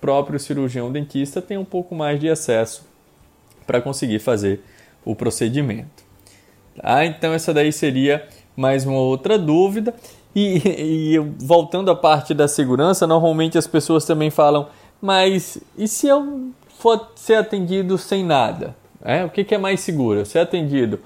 próprio 0.00 0.40
cirurgião 0.40 0.90
dentista 0.90 1.42
tenha 1.42 1.60
um 1.60 1.64
pouco 1.64 1.94
mais 1.94 2.18
de 2.18 2.30
acesso 2.30 2.88
para 3.66 3.82
conseguir 3.82 4.18
fazer 4.18 4.64
o 5.04 5.14
procedimento. 5.14 6.03
Tá? 6.80 7.04
Então, 7.04 7.32
essa 7.32 7.52
daí 7.52 7.72
seria 7.72 8.26
mais 8.56 8.84
uma 8.84 8.98
outra 8.98 9.38
dúvida. 9.38 9.94
E, 10.34 10.60
e, 11.14 11.18
voltando 11.38 11.90
à 11.90 11.96
parte 11.96 12.34
da 12.34 12.48
segurança, 12.48 13.06
normalmente 13.06 13.56
as 13.58 13.66
pessoas 13.66 14.04
também 14.04 14.30
falam: 14.30 14.68
mas 15.00 15.58
e 15.76 15.86
se 15.86 16.06
eu 16.06 16.50
for 16.78 17.12
ser 17.14 17.34
atendido 17.34 17.96
sem 17.98 18.24
nada? 18.24 18.74
É, 19.02 19.24
o 19.24 19.30
que, 19.30 19.44
que 19.44 19.54
é 19.54 19.58
mais 19.58 19.80
seguro? 19.80 20.24
Ser 20.24 20.38
atendido 20.38 20.98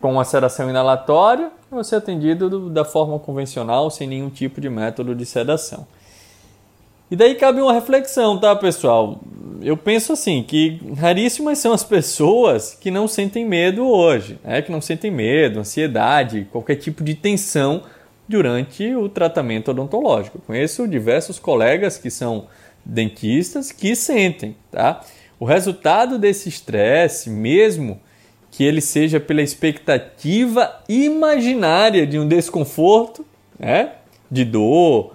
com 0.00 0.22
sedação 0.24 0.70
inalatória 0.70 1.50
ou 1.70 1.82
ser 1.82 1.96
atendido 1.96 2.48
do, 2.48 2.70
da 2.70 2.84
forma 2.84 3.18
convencional, 3.18 3.90
sem 3.90 4.06
nenhum 4.06 4.30
tipo 4.30 4.60
de 4.60 4.70
método 4.70 5.14
de 5.14 5.26
sedação? 5.26 5.86
E 7.10 7.16
daí 7.16 7.34
cabe 7.34 7.60
uma 7.60 7.72
reflexão, 7.72 8.38
tá, 8.38 8.54
pessoal? 8.54 9.20
Eu 9.62 9.76
penso 9.76 10.12
assim, 10.12 10.42
que 10.42 10.80
raríssimas 10.96 11.58
são 11.58 11.72
as 11.72 11.82
pessoas 11.82 12.76
que 12.78 12.90
não 12.90 13.08
sentem 13.08 13.44
medo 13.46 13.86
hoje, 13.88 14.38
né? 14.44 14.62
que 14.62 14.70
não 14.70 14.80
sentem 14.80 15.10
medo, 15.10 15.60
ansiedade, 15.60 16.46
qualquer 16.52 16.76
tipo 16.76 17.02
de 17.02 17.14
tensão 17.14 17.82
durante 18.28 18.94
o 18.94 19.08
tratamento 19.08 19.70
odontológico. 19.70 20.38
conheço 20.46 20.86
diversos 20.86 21.38
colegas 21.38 21.96
que 21.96 22.10
são 22.10 22.46
dentistas 22.84 23.72
que 23.72 23.96
sentem, 23.96 24.54
tá? 24.70 25.00
O 25.40 25.44
resultado 25.44 26.18
desse 26.18 26.48
estresse, 26.48 27.30
mesmo 27.30 28.00
que 28.50 28.64
ele 28.64 28.80
seja 28.80 29.18
pela 29.18 29.42
expectativa 29.42 30.82
imaginária 30.88 32.06
de 32.06 32.18
um 32.18 32.26
desconforto, 32.26 33.24
né? 33.58 33.92
de 34.30 34.44
dor, 34.44 35.14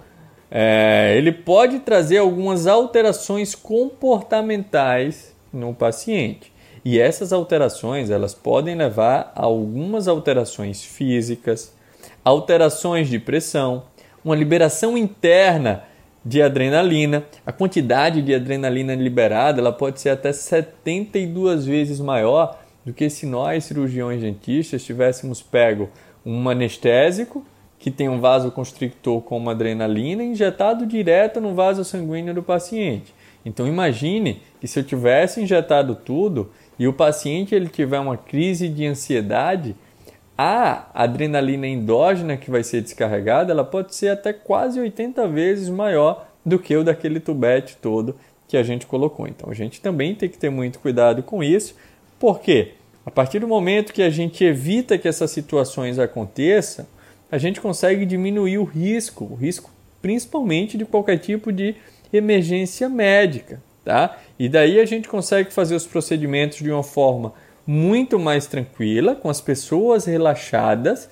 é, 0.50 1.14
ele 1.16 1.32
pode 1.32 1.80
trazer 1.80 2.18
algumas 2.18 2.66
alterações 2.66 3.54
comportamentais 3.54 5.34
no 5.52 5.74
paciente. 5.74 6.52
E 6.84 7.00
essas 7.00 7.32
alterações 7.32 8.10
elas 8.10 8.34
podem 8.34 8.74
levar 8.74 9.32
a 9.34 9.42
algumas 9.44 10.06
alterações 10.06 10.84
físicas, 10.84 11.72
alterações 12.24 13.08
de 13.08 13.18
pressão, 13.18 13.84
uma 14.24 14.36
liberação 14.36 14.96
interna 14.96 15.84
de 16.24 16.42
adrenalina. 16.42 17.24
A 17.46 17.52
quantidade 17.52 18.20
de 18.20 18.34
adrenalina 18.34 18.94
liberada 18.94 19.60
ela 19.60 19.72
pode 19.72 20.00
ser 20.00 20.10
até 20.10 20.32
72 20.32 21.64
vezes 21.64 22.00
maior 22.00 22.58
do 22.84 22.92
que 22.92 23.08
se 23.08 23.24
nós, 23.24 23.64
cirurgiões 23.64 24.20
dentistas, 24.20 24.84
tivéssemos 24.84 25.40
pego 25.40 25.88
um 26.24 26.48
anestésico 26.48 27.44
que 27.84 27.90
tem 27.90 28.08
um 28.08 28.18
vasoconstrictor 28.18 29.20
com 29.20 29.36
uma 29.36 29.50
adrenalina 29.50 30.24
injetado 30.24 30.86
direto 30.86 31.38
no 31.38 31.54
vaso 31.54 31.84
sanguíneo 31.84 32.32
do 32.32 32.42
paciente. 32.42 33.14
Então 33.44 33.68
imagine 33.68 34.40
que 34.58 34.66
se 34.66 34.78
eu 34.78 34.82
tivesse 34.82 35.42
injetado 35.42 35.94
tudo 35.94 36.50
e 36.78 36.88
o 36.88 36.94
paciente 36.94 37.54
ele 37.54 37.68
tiver 37.68 37.98
uma 37.98 38.16
crise 38.16 38.70
de 38.70 38.86
ansiedade, 38.86 39.76
a 40.36 40.86
adrenalina 40.94 41.66
endógena 41.66 42.38
que 42.38 42.50
vai 42.50 42.64
ser 42.64 42.80
descarregada, 42.80 43.52
ela 43.52 43.64
pode 43.64 43.94
ser 43.94 44.08
até 44.08 44.32
quase 44.32 44.80
80 44.80 45.28
vezes 45.28 45.68
maior 45.68 46.26
do 46.42 46.58
que 46.58 46.74
o 46.74 46.82
daquele 46.82 47.20
tubete 47.20 47.76
todo 47.76 48.16
que 48.48 48.56
a 48.56 48.62
gente 48.62 48.86
colocou. 48.86 49.28
Então 49.28 49.50
a 49.50 49.54
gente 49.54 49.82
também 49.82 50.14
tem 50.14 50.30
que 50.30 50.38
ter 50.38 50.48
muito 50.48 50.78
cuidado 50.78 51.22
com 51.22 51.44
isso, 51.44 51.76
porque 52.18 52.70
a 53.04 53.10
partir 53.10 53.40
do 53.40 53.46
momento 53.46 53.92
que 53.92 54.00
a 54.00 54.08
gente 54.08 54.42
evita 54.42 54.96
que 54.96 55.06
essas 55.06 55.30
situações 55.30 55.98
aconteçam, 55.98 56.86
a 57.30 57.38
gente 57.38 57.60
consegue 57.60 58.06
diminuir 58.06 58.58
o 58.58 58.64
risco, 58.64 59.24
o 59.24 59.34
risco 59.34 59.70
principalmente 60.00 60.76
de 60.76 60.84
qualquer 60.84 61.18
tipo 61.18 61.50
de 61.50 61.74
emergência 62.12 62.88
médica, 62.88 63.62
tá? 63.84 64.18
E 64.38 64.48
daí 64.48 64.78
a 64.78 64.84
gente 64.84 65.08
consegue 65.08 65.52
fazer 65.52 65.74
os 65.74 65.86
procedimentos 65.86 66.58
de 66.58 66.70
uma 66.70 66.82
forma 66.82 67.32
muito 67.66 68.18
mais 68.18 68.46
tranquila, 68.46 69.14
com 69.14 69.30
as 69.30 69.40
pessoas 69.40 70.04
relaxadas, 70.04 71.08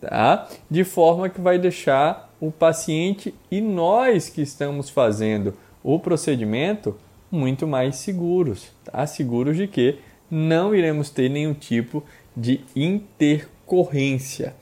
tá? 0.00 0.48
De 0.70 0.84
forma 0.84 1.28
que 1.28 1.40
vai 1.40 1.58
deixar 1.58 2.32
o 2.40 2.50
paciente 2.50 3.34
e 3.50 3.60
nós 3.60 4.28
que 4.28 4.42
estamos 4.42 4.88
fazendo 4.90 5.54
o 5.82 5.98
procedimento 5.98 6.96
muito 7.30 7.66
mais 7.66 7.96
seguros, 7.96 8.68
tá? 8.84 9.06
Seguros 9.06 9.56
de 9.56 9.66
que 9.66 9.98
não 10.30 10.74
iremos 10.74 11.10
ter 11.10 11.28
nenhum 11.28 11.54
tipo 11.54 12.02
de 12.36 12.60
intercorrência. 12.74 14.54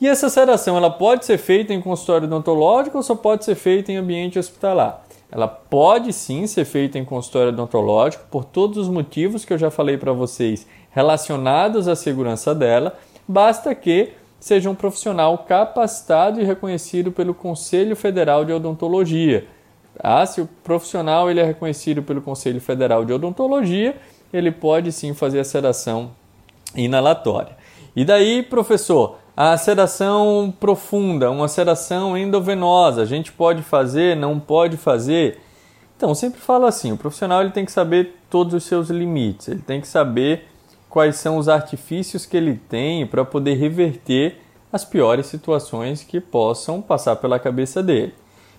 E 0.00 0.08
essa 0.08 0.28
sedação 0.28 0.76
ela 0.76 0.90
pode 0.90 1.24
ser 1.24 1.38
feita 1.38 1.72
em 1.72 1.80
consultório 1.80 2.26
odontológico 2.26 2.96
ou 2.96 3.02
só 3.02 3.14
pode 3.14 3.44
ser 3.44 3.54
feita 3.54 3.92
em 3.92 3.96
ambiente 3.96 4.38
hospitalar? 4.38 5.04
Ela 5.30 5.48
pode 5.48 6.12
sim 6.12 6.46
ser 6.46 6.64
feita 6.64 6.98
em 6.98 7.04
consultório 7.04 7.48
odontológico 7.48 8.24
por 8.30 8.44
todos 8.44 8.78
os 8.78 8.88
motivos 8.88 9.44
que 9.44 9.52
eu 9.52 9.58
já 9.58 9.70
falei 9.70 9.96
para 9.96 10.12
vocês 10.12 10.66
relacionados 10.90 11.88
à 11.88 11.96
segurança 11.96 12.54
dela, 12.54 12.96
basta 13.26 13.74
que 13.74 14.12
seja 14.38 14.70
um 14.70 14.74
profissional 14.74 15.38
capacitado 15.38 16.40
e 16.40 16.44
reconhecido 16.44 17.10
pelo 17.10 17.34
Conselho 17.34 17.96
Federal 17.96 18.44
de 18.44 18.52
Odontologia. 18.52 19.46
Tá? 20.00 20.24
Se 20.26 20.40
o 20.40 20.48
profissional 20.62 21.30
ele 21.30 21.40
é 21.40 21.44
reconhecido 21.44 22.02
pelo 22.02 22.22
Conselho 22.22 22.60
Federal 22.60 23.04
de 23.04 23.12
Odontologia, 23.12 23.96
ele 24.32 24.52
pode 24.52 24.92
sim 24.92 25.14
fazer 25.14 25.40
a 25.40 25.44
sedação 25.44 26.10
inalatória. 26.76 27.56
E 27.96 28.04
daí, 28.04 28.42
professor, 28.42 29.18
a 29.36 29.56
sedação 29.56 30.54
profunda, 30.60 31.30
uma 31.30 31.48
sedação 31.48 32.16
endovenosa, 32.16 33.02
a 33.02 33.04
gente 33.04 33.32
pode 33.32 33.62
fazer, 33.62 34.16
não 34.16 34.38
pode 34.38 34.76
fazer? 34.76 35.40
Então, 35.96 36.14
sempre 36.14 36.40
falo 36.40 36.66
assim, 36.66 36.92
o 36.92 36.96
profissional 36.96 37.40
ele 37.40 37.50
tem 37.50 37.64
que 37.64 37.72
saber 37.72 38.16
todos 38.30 38.54
os 38.54 38.64
seus 38.64 38.90
limites, 38.90 39.48
ele 39.48 39.62
tem 39.62 39.80
que 39.80 39.88
saber 39.88 40.46
quais 40.88 41.16
são 41.16 41.36
os 41.36 41.48
artifícios 41.48 42.24
que 42.24 42.36
ele 42.36 42.54
tem 42.68 43.06
para 43.06 43.24
poder 43.24 43.54
reverter 43.54 44.40
as 44.72 44.84
piores 44.84 45.26
situações 45.26 46.04
que 46.04 46.20
possam 46.20 46.80
passar 46.80 47.16
pela 47.16 47.38
cabeça 47.38 47.82
dele. 47.82 48.14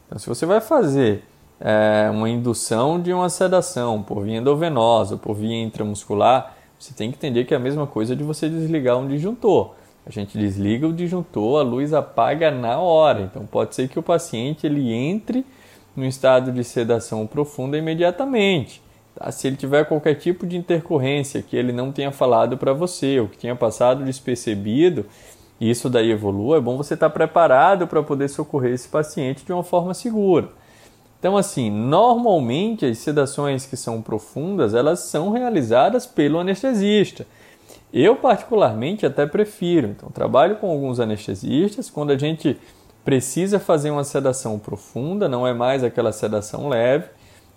Então, 0.06 0.20
se 0.20 0.28
você 0.28 0.46
vai 0.46 0.60
fazer 0.60 1.24
é, 1.60 2.10
uma 2.12 2.30
indução 2.30 3.02
de 3.02 3.14
uma 3.14 3.30
sedação 3.30 4.04
por 4.04 4.24
via 4.24 4.38
endovenosa, 4.38 5.16
por 5.16 5.36
via 5.36 5.62
intramuscular, 5.62 6.54
você 6.78 6.94
tem 6.94 7.10
que 7.10 7.18
entender 7.18 7.46
que 7.46 7.54
é 7.54 7.58
a 7.58 7.60
mesma 7.60 7.88
coisa 7.88 8.16
de 8.16 8.24
você 8.24 8.50
desligar 8.50 8.98
um 8.98 9.08
disjuntor. 9.08 9.74
A 10.06 10.12
gente 10.12 10.38
desliga 10.38 10.88
o 10.88 10.94
disjuntor, 10.94 11.60
a 11.60 11.64
luz 11.64 11.94
apaga 11.94 12.52
na 12.52 12.80
hora. 12.80 13.22
Então 13.22 13.46
pode 13.46 13.74
ser 13.74 13.88
que 13.88 13.98
o 13.98 14.04
paciente 14.04 14.66
ele 14.68 14.94
entre 14.94 15.46
no 15.96 16.06
estado 16.06 16.52
de 16.52 16.64
sedação 16.64 17.26
profunda 17.26 17.78
imediatamente. 17.78 18.82
Tá? 19.16 19.32
Se 19.32 19.48
ele 19.48 19.56
tiver 19.56 19.86
qualquer 19.86 20.16
tipo 20.16 20.46
de 20.46 20.58
intercorrência 20.58 21.42
que 21.42 21.56
ele 21.56 21.72
não 21.72 21.92
tenha 21.92 22.12
falado 22.12 22.58
para 22.58 22.74
você 22.74 23.20
ou 23.20 23.28
que 23.28 23.38
tenha 23.38 23.56
passado 23.56 24.04
despercebido, 24.04 25.06
isso 25.60 25.90
daí 25.90 26.12
evolua, 26.12 26.58
é 26.58 26.62
bom 26.62 26.78
você 26.78 26.94
estar 26.94 27.10
tá 27.10 27.14
preparado 27.14 27.88
para 27.88 28.04
poder 28.04 28.28
socorrer 28.28 28.74
esse 28.74 28.90
paciente 28.90 29.46
de 29.46 29.54
uma 29.54 29.64
forma 29.64 29.94
segura. 29.94 30.50
Então, 31.18 31.38
assim, 31.38 31.72
normalmente 31.72 32.86
as 32.86 33.00
sedações 33.00 33.66
que 33.66 33.78
são 33.78 34.02
profundas, 34.02 34.76
elas 34.76 35.00
são 35.00 35.32
realizadas 35.32 36.06
pelo 36.06 36.40
anestesista. 36.40 37.26
Eu, 37.98 38.18
particularmente, 38.18 39.06
até 39.06 39.26
prefiro. 39.26 39.88
Então, 39.88 40.10
trabalho 40.10 40.58
com 40.58 40.70
alguns 40.70 41.00
anestesistas. 41.00 41.90
Quando 41.90 42.12
a 42.12 42.18
gente 42.18 42.60
precisa 43.06 43.58
fazer 43.58 43.90
uma 43.90 44.04
sedação 44.04 44.60
profunda, 44.60 45.30
não 45.30 45.48
é 45.48 45.54
mais 45.54 45.82
aquela 45.82 46.12
sedação 46.12 46.68
leve, 46.68 47.08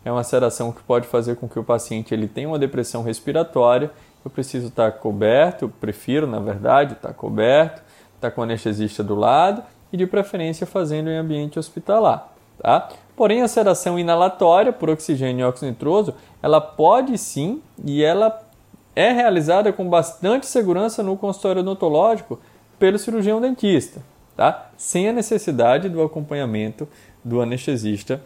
é 0.05 0.13
uma 0.13 0.23
sedação 0.23 0.71
que 0.71 0.81
pode 0.81 1.09
fazer 1.09 1.35
com 1.35 1.49
que 1.49 1.59
o 1.59 1.65
paciente 1.65 2.15
ele 2.15 2.29
tenha 2.29 2.47
uma 2.47 2.59
depressão 2.59 3.03
respiratória. 3.03 3.91
Eu 4.25 4.31
preciso 4.31 4.69
estar 4.69 4.93
coberto, 4.93 5.73
prefiro, 5.81 6.25
na 6.25 6.39
verdade, 6.39 6.93
estar 6.93 7.13
coberto, 7.15 7.83
estar 8.15 8.31
com 8.31 8.41
o 8.41 8.45
anestesista 8.45 9.03
do 9.03 9.17
lado 9.17 9.65
e, 9.93 9.97
de 9.97 10.07
preferência, 10.07 10.69
fazendo 10.69 11.11
em 11.11 11.17
ambiente 11.17 11.59
hospitalar. 11.59 12.33
Tá? 12.63 12.89
Porém, 13.17 13.43
a 13.43 13.49
sedação 13.49 13.99
inalatória 13.99 14.73
por 14.73 14.89
oxigênio 14.89 15.45
e 15.45 15.49
óxido 15.49 15.67
nitroso, 15.67 16.15
ela 16.41 16.61
pode 16.61 17.19
sim 17.19 17.61
e 17.85 18.05
ela 18.05 18.48
é 18.99 19.13
realizada 19.13 19.73
com 19.73 19.89
bastante 19.89 20.45
segurança 20.45 21.05
no 21.05 21.17
consultório 21.17 21.61
odontológico 21.63 22.41
pelo 22.81 22.99
cirurgião 22.99 23.41
dentista, 23.41 24.03
tá? 24.37 24.73
sem 24.77 25.09
a 25.09 25.13
necessidade 25.13 25.89
do 25.89 26.03
acompanhamento 26.03 26.89
do 27.25 27.41
anestesista 27.41 28.21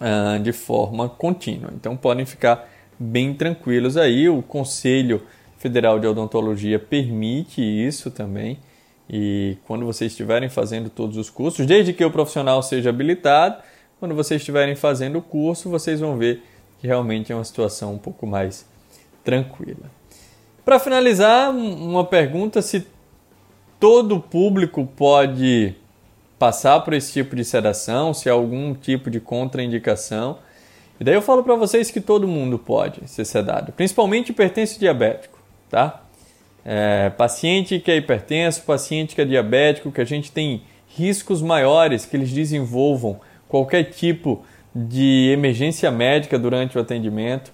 uh, 0.00 0.38
de 0.38 0.52
forma 0.52 1.08
contínua. 1.08 1.72
Então 1.74 1.96
podem 1.96 2.24
ficar 2.24 2.68
bem 2.96 3.34
tranquilos 3.34 3.96
aí. 3.96 4.28
O 4.28 4.42
Conselho 4.42 5.22
Federal 5.58 5.98
de 5.98 6.06
Odontologia 6.06 6.78
permite 6.78 7.60
isso 7.60 8.12
também. 8.12 8.60
E 9.08 9.56
quando 9.66 9.84
vocês 9.84 10.12
estiverem 10.12 10.48
fazendo 10.48 10.88
todos 10.88 11.16
os 11.16 11.28
cursos, 11.28 11.66
desde 11.66 11.92
que 11.92 12.04
o 12.04 12.12
profissional 12.12 12.62
seja 12.62 12.90
habilitado, 12.90 13.60
quando 13.98 14.14
vocês 14.14 14.40
estiverem 14.40 14.76
fazendo 14.76 15.18
o 15.18 15.22
curso, 15.22 15.68
vocês 15.68 15.98
vão 15.98 16.16
ver 16.16 16.44
que 16.78 16.86
realmente 16.86 17.32
é 17.32 17.34
uma 17.34 17.42
situação 17.42 17.94
um 17.94 17.98
pouco 17.98 18.24
mais 18.24 18.69
tranquila. 19.24 19.90
Para 20.64 20.78
finalizar, 20.78 21.50
uma 21.50 22.04
pergunta 22.04 22.62
se 22.62 22.86
todo 23.78 24.20
público 24.20 24.86
pode 24.96 25.74
passar 26.38 26.80
por 26.80 26.92
esse 26.94 27.12
tipo 27.12 27.34
de 27.34 27.44
sedação, 27.44 28.14
se 28.14 28.28
há 28.28 28.32
algum 28.32 28.74
tipo 28.74 29.10
de 29.10 29.20
contraindicação. 29.20 30.38
E 30.98 31.04
daí 31.04 31.14
eu 31.14 31.22
falo 31.22 31.42
para 31.42 31.54
vocês 31.54 31.90
que 31.90 32.00
todo 32.00 32.28
mundo 32.28 32.58
pode 32.58 33.08
ser 33.08 33.24
sedado, 33.24 33.72
principalmente 33.72 34.30
hipertenso 34.30 34.78
diabético, 34.78 35.38
tá? 35.68 36.02
É, 36.64 37.10
paciente 37.10 37.78
que 37.80 37.90
é 37.90 37.96
hipertenso, 37.96 38.62
paciente 38.62 39.14
que 39.14 39.20
é 39.22 39.24
diabético, 39.24 39.90
que 39.90 40.00
a 40.00 40.04
gente 40.04 40.30
tem 40.30 40.62
riscos 40.88 41.40
maiores 41.40 42.04
que 42.04 42.16
eles 42.16 42.30
desenvolvam 42.30 43.20
qualquer 43.48 43.84
tipo 43.84 44.44
de 44.74 45.30
emergência 45.32 45.90
médica 45.90 46.38
durante 46.38 46.76
o 46.76 46.80
atendimento. 46.80 47.52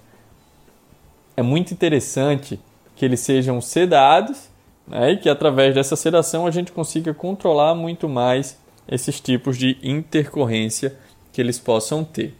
É 1.37 1.43
muito 1.43 1.71
interessante 1.71 2.59
que 2.95 3.05
eles 3.05 3.19
sejam 3.19 3.61
sedados 3.61 4.49
né, 4.87 5.11
e 5.11 5.17
que 5.17 5.29
através 5.29 5.75
dessa 5.75 5.95
sedação 5.95 6.47
a 6.47 6.51
gente 6.51 6.71
consiga 6.71 7.13
controlar 7.13 7.75
muito 7.75 8.09
mais 8.09 8.57
esses 8.87 9.19
tipos 9.19 9.55
de 9.55 9.77
intercorrência 9.83 10.97
que 11.31 11.39
eles 11.39 11.59
possam 11.59 12.03
ter. 12.03 12.33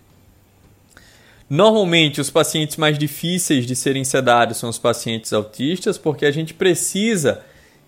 Normalmente, 1.47 2.19
os 2.19 2.31
pacientes 2.31 2.75
mais 2.75 2.97
difíceis 2.97 3.67
de 3.67 3.75
serem 3.75 4.03
sedados 4.03 4.57
são 4.57 4.69
os 4.69 4.79
pacientes 4.79 5.31
autistas, 5.31 5.97
porque 5.97 6.25
a 6.25 6.31
gente 6.31 6.55
precisa 6.55 7.43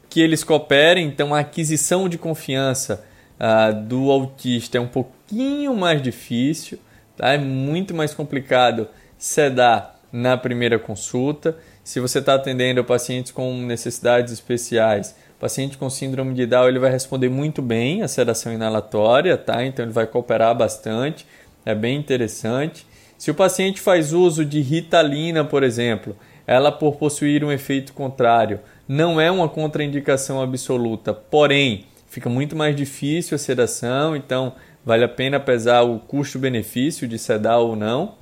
que 0.09 0.21
eles 0.21 0.43
cooperem, 0.43 1.07
então 1.07 1.33
a 1.33 1.39
aquisição 1.39 2.07
de 2.07 2.19
confiança 2.19 3.03
uh, 3.39 3.73
do 3.83 4.11
autista 4.11 4.77
é 4.77 4.81
um 4.81 4.87
pouquinho 4.87 5.75
mais 5.75 6.01
difícil, 6.01 6.77
tá? 7.17 7.33
é 7.33 7.37
muito 7.37 7.95
mais 7.95 8.13
complicado 8.13 8.87
sedar 9.17 9.98
na 10.11 10.37
primeira 10.37 10.77
consulta. 10.79 11.57
Se 11.83 11.99
você 11.99 12.19
está 12.19 12.35
atendendo 12.35 12.83
pacientes 12.83 13.31
com 13.31 13.53
necessidades 13.61 14.33
especiais, 14.33 15.15
paciente 15.39 15.77
com 15.77 15.89
síndrome 15.89 16.33
de 16.33 16.45
Down, 16.45 16.67
ele 16.67 16.79
vai 16.79 16.91
responder 16.91 17.29
muito 17.29 17.61
bem 17.61 18.01
a 18.01 18.07
sedação 18.07 18.53
inalatória, 18.53 19.37
tá? 19.37 19.63
Então 19.63 19.85
ele 19.85 19.93
vai 19.93 20.05
cooperar 20.05 20.55
bastante, 20.55 21.25
é 21.65 21.73
bem 21.73 21.97
interessante. 21.97 22.85
Se 23.17 23.31
o 23.31 23.35
paciente 23.35 23.81
faz 23.81 24.13
uso 24.13 24.45
de 24.45 24.61
ritalina, 24.61 25.43
por 25.43 25.63
exemplo, 25.63 26.15
ela 26.45 26.71
por 26.71 26.95
possuir 26.95 27.43
um 27.43 27.51
efeito 27.51 27.93
contrário, 27.93 28.59
não 28.87 29.19
é 29.19 29.29
uma 29.29 29.47
contraindicação 29.47 30.41
absoluta, 30.41 31.13
porém 31.13 31.85
fica 32.07 32.29
muito 32.29 32.55
mais 32.55 32.75
difícil 32.75 33.35
a 33.35 33.37
sedação, 33.37 34.15
então 34.15 34.53
vale 34.83 35.03
a 35.03 35.09
pena 35.09 35.39
pesar 35.39 35.83
o 35.83 35.99
custo-benefício 35.99 37.07
de 37.07 37.19
sedar 37.19 37.59
ou 37.59 37.75
não. 37.75 38.18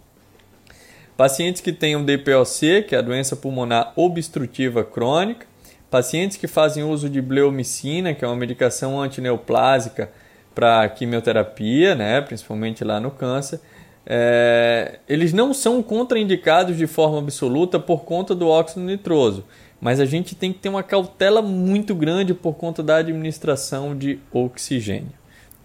Pacientes 1.17 1.61
que 1.61 1.73
tenham 1.73 2.05
DPOC, 2.05 2.83
que 2.87 2.95
é 2.95 2.99
a 2.99 3.01
doença 3.01 3.35
pulmonar 3.35 3.91
obstrutiva 3.95 4.83
crônica, 4.83 5.47
pacientes 5.89 6.37
que 6.37 6.47
fazem 6.47 6.83
uso 6.83 7.09
de 7.09 7.19
bleomicina, 7.19 8.13
que 8.13 8.23
é 8.23 8.27
uma 8.27 8.35
medicação 8.35 9.01
antineoplásica 9.01 10.11
para 10.53 10.87
quimioterapia, 10.89 11.95
né, 11.95 12.21
principalmente 12.21 12.83
lá 12.83 12.99
no 12.99 13.09
câncer, 13.09 13.59
é, 14.05 14.99
eles 15.09 15.33
não 15.33 15.53
são 15.53 15.81
contraindicados 15.81 16.77
de 16.77 16.85
forma 16.85 17.17
absoluta 17.17 17.79
por 17.79 18.05
conta 18.05 18.35
do 18.35 18.47
óxido 18.47 18.85
nitroso, 18.85 19.43
mas 19.81 19.99
a 19.99 20.05
gente 20.05 20.35
tem 20.35 20.53
que 20.53 20.59
ter 20.59 20.69
uma 20.69 20.83
cautela 20.83 21.41
muito 21.41 21.95
grande 21.95 22.33
por 22.33 22.53
conta 22.53 22.83
da 22.83 22.97
administração 22.97 23.97
de 23.97 24.19
oxigênio. 24.31 25.11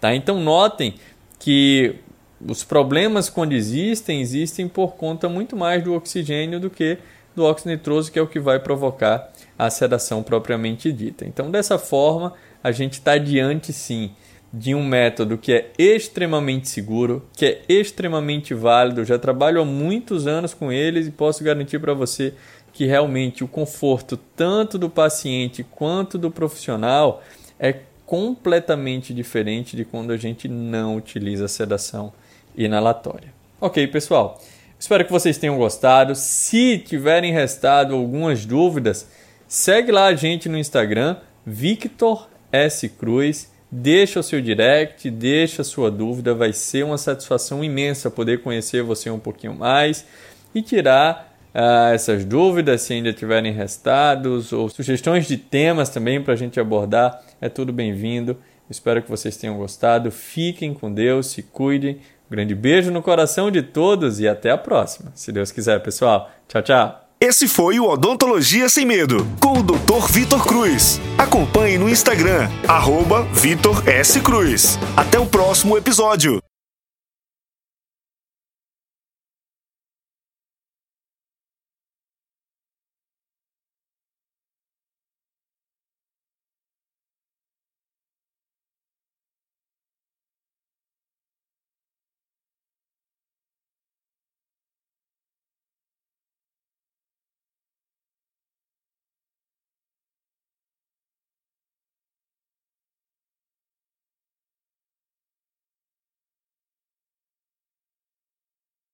Tá? 0.01 0.13
Então 0.13 0.41
notem 0.41 0.95
que 1.39 1.95
os 2.47 2.63
problemas 2.63 3.29
quando 3.29 3.53
existem, 3.53 4.21
existem 4.21 4.67
por 4.67 4.95
conta 4.95 5.29
muito 5.29 5.55
mais 5.55 5.83
do 5.83 5.93
oxigênio 5.93 6.59
do 6.59 6.69
que 6.69 6.97
do 7.35 7.43
óxido 7.43 7.71
nitroso, 7.71 8.11
que 8.11 8.19
é 8.19 8.21
o 8.21 8.27
que 8.27 8.39
vai 8.39 8.59
provocar 8.59 9.31
a 9.57 9.69
sedação 9.69 10.21
propriamente 10.21 10.91
dita. 10.91 11.25
Então, 11.25 11.49
dessa 11.49 11.79
forma, 11.79 12.33
a 12.63 12.71
gente 12.71 12.93
está 12.93 13.17
diante 13.17 13.73
sim 13.73 14.11
de 14.53 14.75
um 14.75 14.85
método 14.85 15.35
que 15.35 15.51
é 15.51 15.71
extremamente 15.79 16.69
seguro, 16.69 17.27
que 17.35 17.45
é 17.45 17.61
extremamente 17.67 18.53
válido. 18.53 19.01
Eu 19.01 19.05
já 19.05 19.17
trabalho 19.17 19.61
há 19.61 19.65
muitos 19.65 20.27
anos 20.27 20.53
com 20.53 20.71
eles 20.71 21.07
e 21.07 21.11
posso 21.11 21.43
garantir 21.43 21.79
para 21.79 21.93
você 21.93 22.33
que 22.71 22.85
realmente 22.85 23.43
o 23.43 23.47
conforto 23.47 24.15
tanto 24.35 24.77
do 24.77 24.89
paciente 24.89 25.63
quanto 25.63 26.17
do 26.19 26.29
profissional 26.29 27.23
é 27.59 27.79
completamente 28.05 29.13
diferente 29.13 29.75
de 29.75 29.85
quando 29.85 30.11
a 30.11 30.17
gente 30.17 30.47
não 30.47 30.97
utiliza 30.97 31.47
sedação 31.47 32.13
inalatória. 32.55 33.33
Ok, 33.59 33.85
pessoal. 33.87 34.41
Espero 34.79 35.05
que 35.05 35.11
vocês 35.11 35.37
tenham 35.37 35.57
gostado. 35.57 36.15
Se 36.15 36.77
tiverem 36.77 37.31
restado 37.31 37.95
algumas 37.95 38.45
dúvidas, 38.45 39.07
segue 39.47 39.91
lá 39.91 40.07
a 40.07 40.15
gente 40.15 40.49
no 40.49 40.57
Instagram, 40.57 41.17
Victor 41.45 42.27
S. 42.51 42.89
Cruz 42.89 43.53
Deixa 43.75 44.19
o 44.19 44.23
seu 44.23 44.39
direct, 44.39 45.09
deixa 45.09 45.63
a 45.63 45.65
sua 45.65 45.89
dúvida, 45.89 46.35
vai 46.35 46.53
ser 46.53 46.85
uma 46.85 46.95
satisfação 46.95 47.63
imensa 47.63 48.11
poder 48.11 48.43
conhecer 48.43 48.83
você 48.83 49.09
um 49.09 49.17
pouquinho 49.17 49.55
mais 49.55 50.05
e 50.53 50.61
tirar 50.61 51.35
uh, 51.55 51.91
essas 51.91 52.23
dúvidas, 52.23 52.83
se 52.83 52.93
ainda 52.93 53.11
tiverem 53.11 53.51
restados 53.51 54.53
ou 54.53 54.69
sugestões 54.69 55.27
de 55.27 55.37
temas 55.37 55.89
também 55.89 56.21
para 56.21 56.33
a 56.33 56.37
gente 56.37 56.59
abordar, 56.59 57.19
é 57.41 57.49
tudo 57.49 57.73
bem-vindo. 57.73 58.37
Espero 58.69 59.01
que 59.01 59.09
vocês 59.09 59.37
tenham 59.37 59.57
gostado. 59.57 60.11
Fiquem 60.11 60.71
com 60.71 60.93
Deus, 60.93 61.25
se 61.25 61.41
cuidem. 61.41 61.97
Um 62.29 62.35
grande 62.35 62.55
beijo 62.55 62.91
no 62.91 63.01
coração 63.01 63.51
de 63.51 63.61
todos 63.61 64.19
e 64.19 64.27
até 64.27 64.51
a 64.51 64.57
próxima, 64.57 65.11
se 65.15 65.31
Deus 65.31 65.51
quiser, 65.51 65.79
pessoal. 65.81 66.31
Tchau, 66.47 66.61
tchau. 66.61 66.99
Esse 67.19 67.47
foi 67.47 67.79
o 67.79 67.87
Odontologia 67.87 68.67
Sem 68.67 68.85
Medo, 68.85 69.25
com 69.39 69.59
o 69.59 69.63
Dr. 69.63 70.11
Vitor 70.11 70.45
Cruz. 70.45 70.99
Acompanhe 71.17 71.77
no 71.77 71.89
Instagram, 71.89 72.49
arroba 72.67 73.23
Vitor 73.31 73.87
S. 73.87 74.19
Cruz. 74.19 74.77
Até 74.97 75.17
o 75.17 75.25
próximo 75.25 75.77
episódio. 75.77 76.41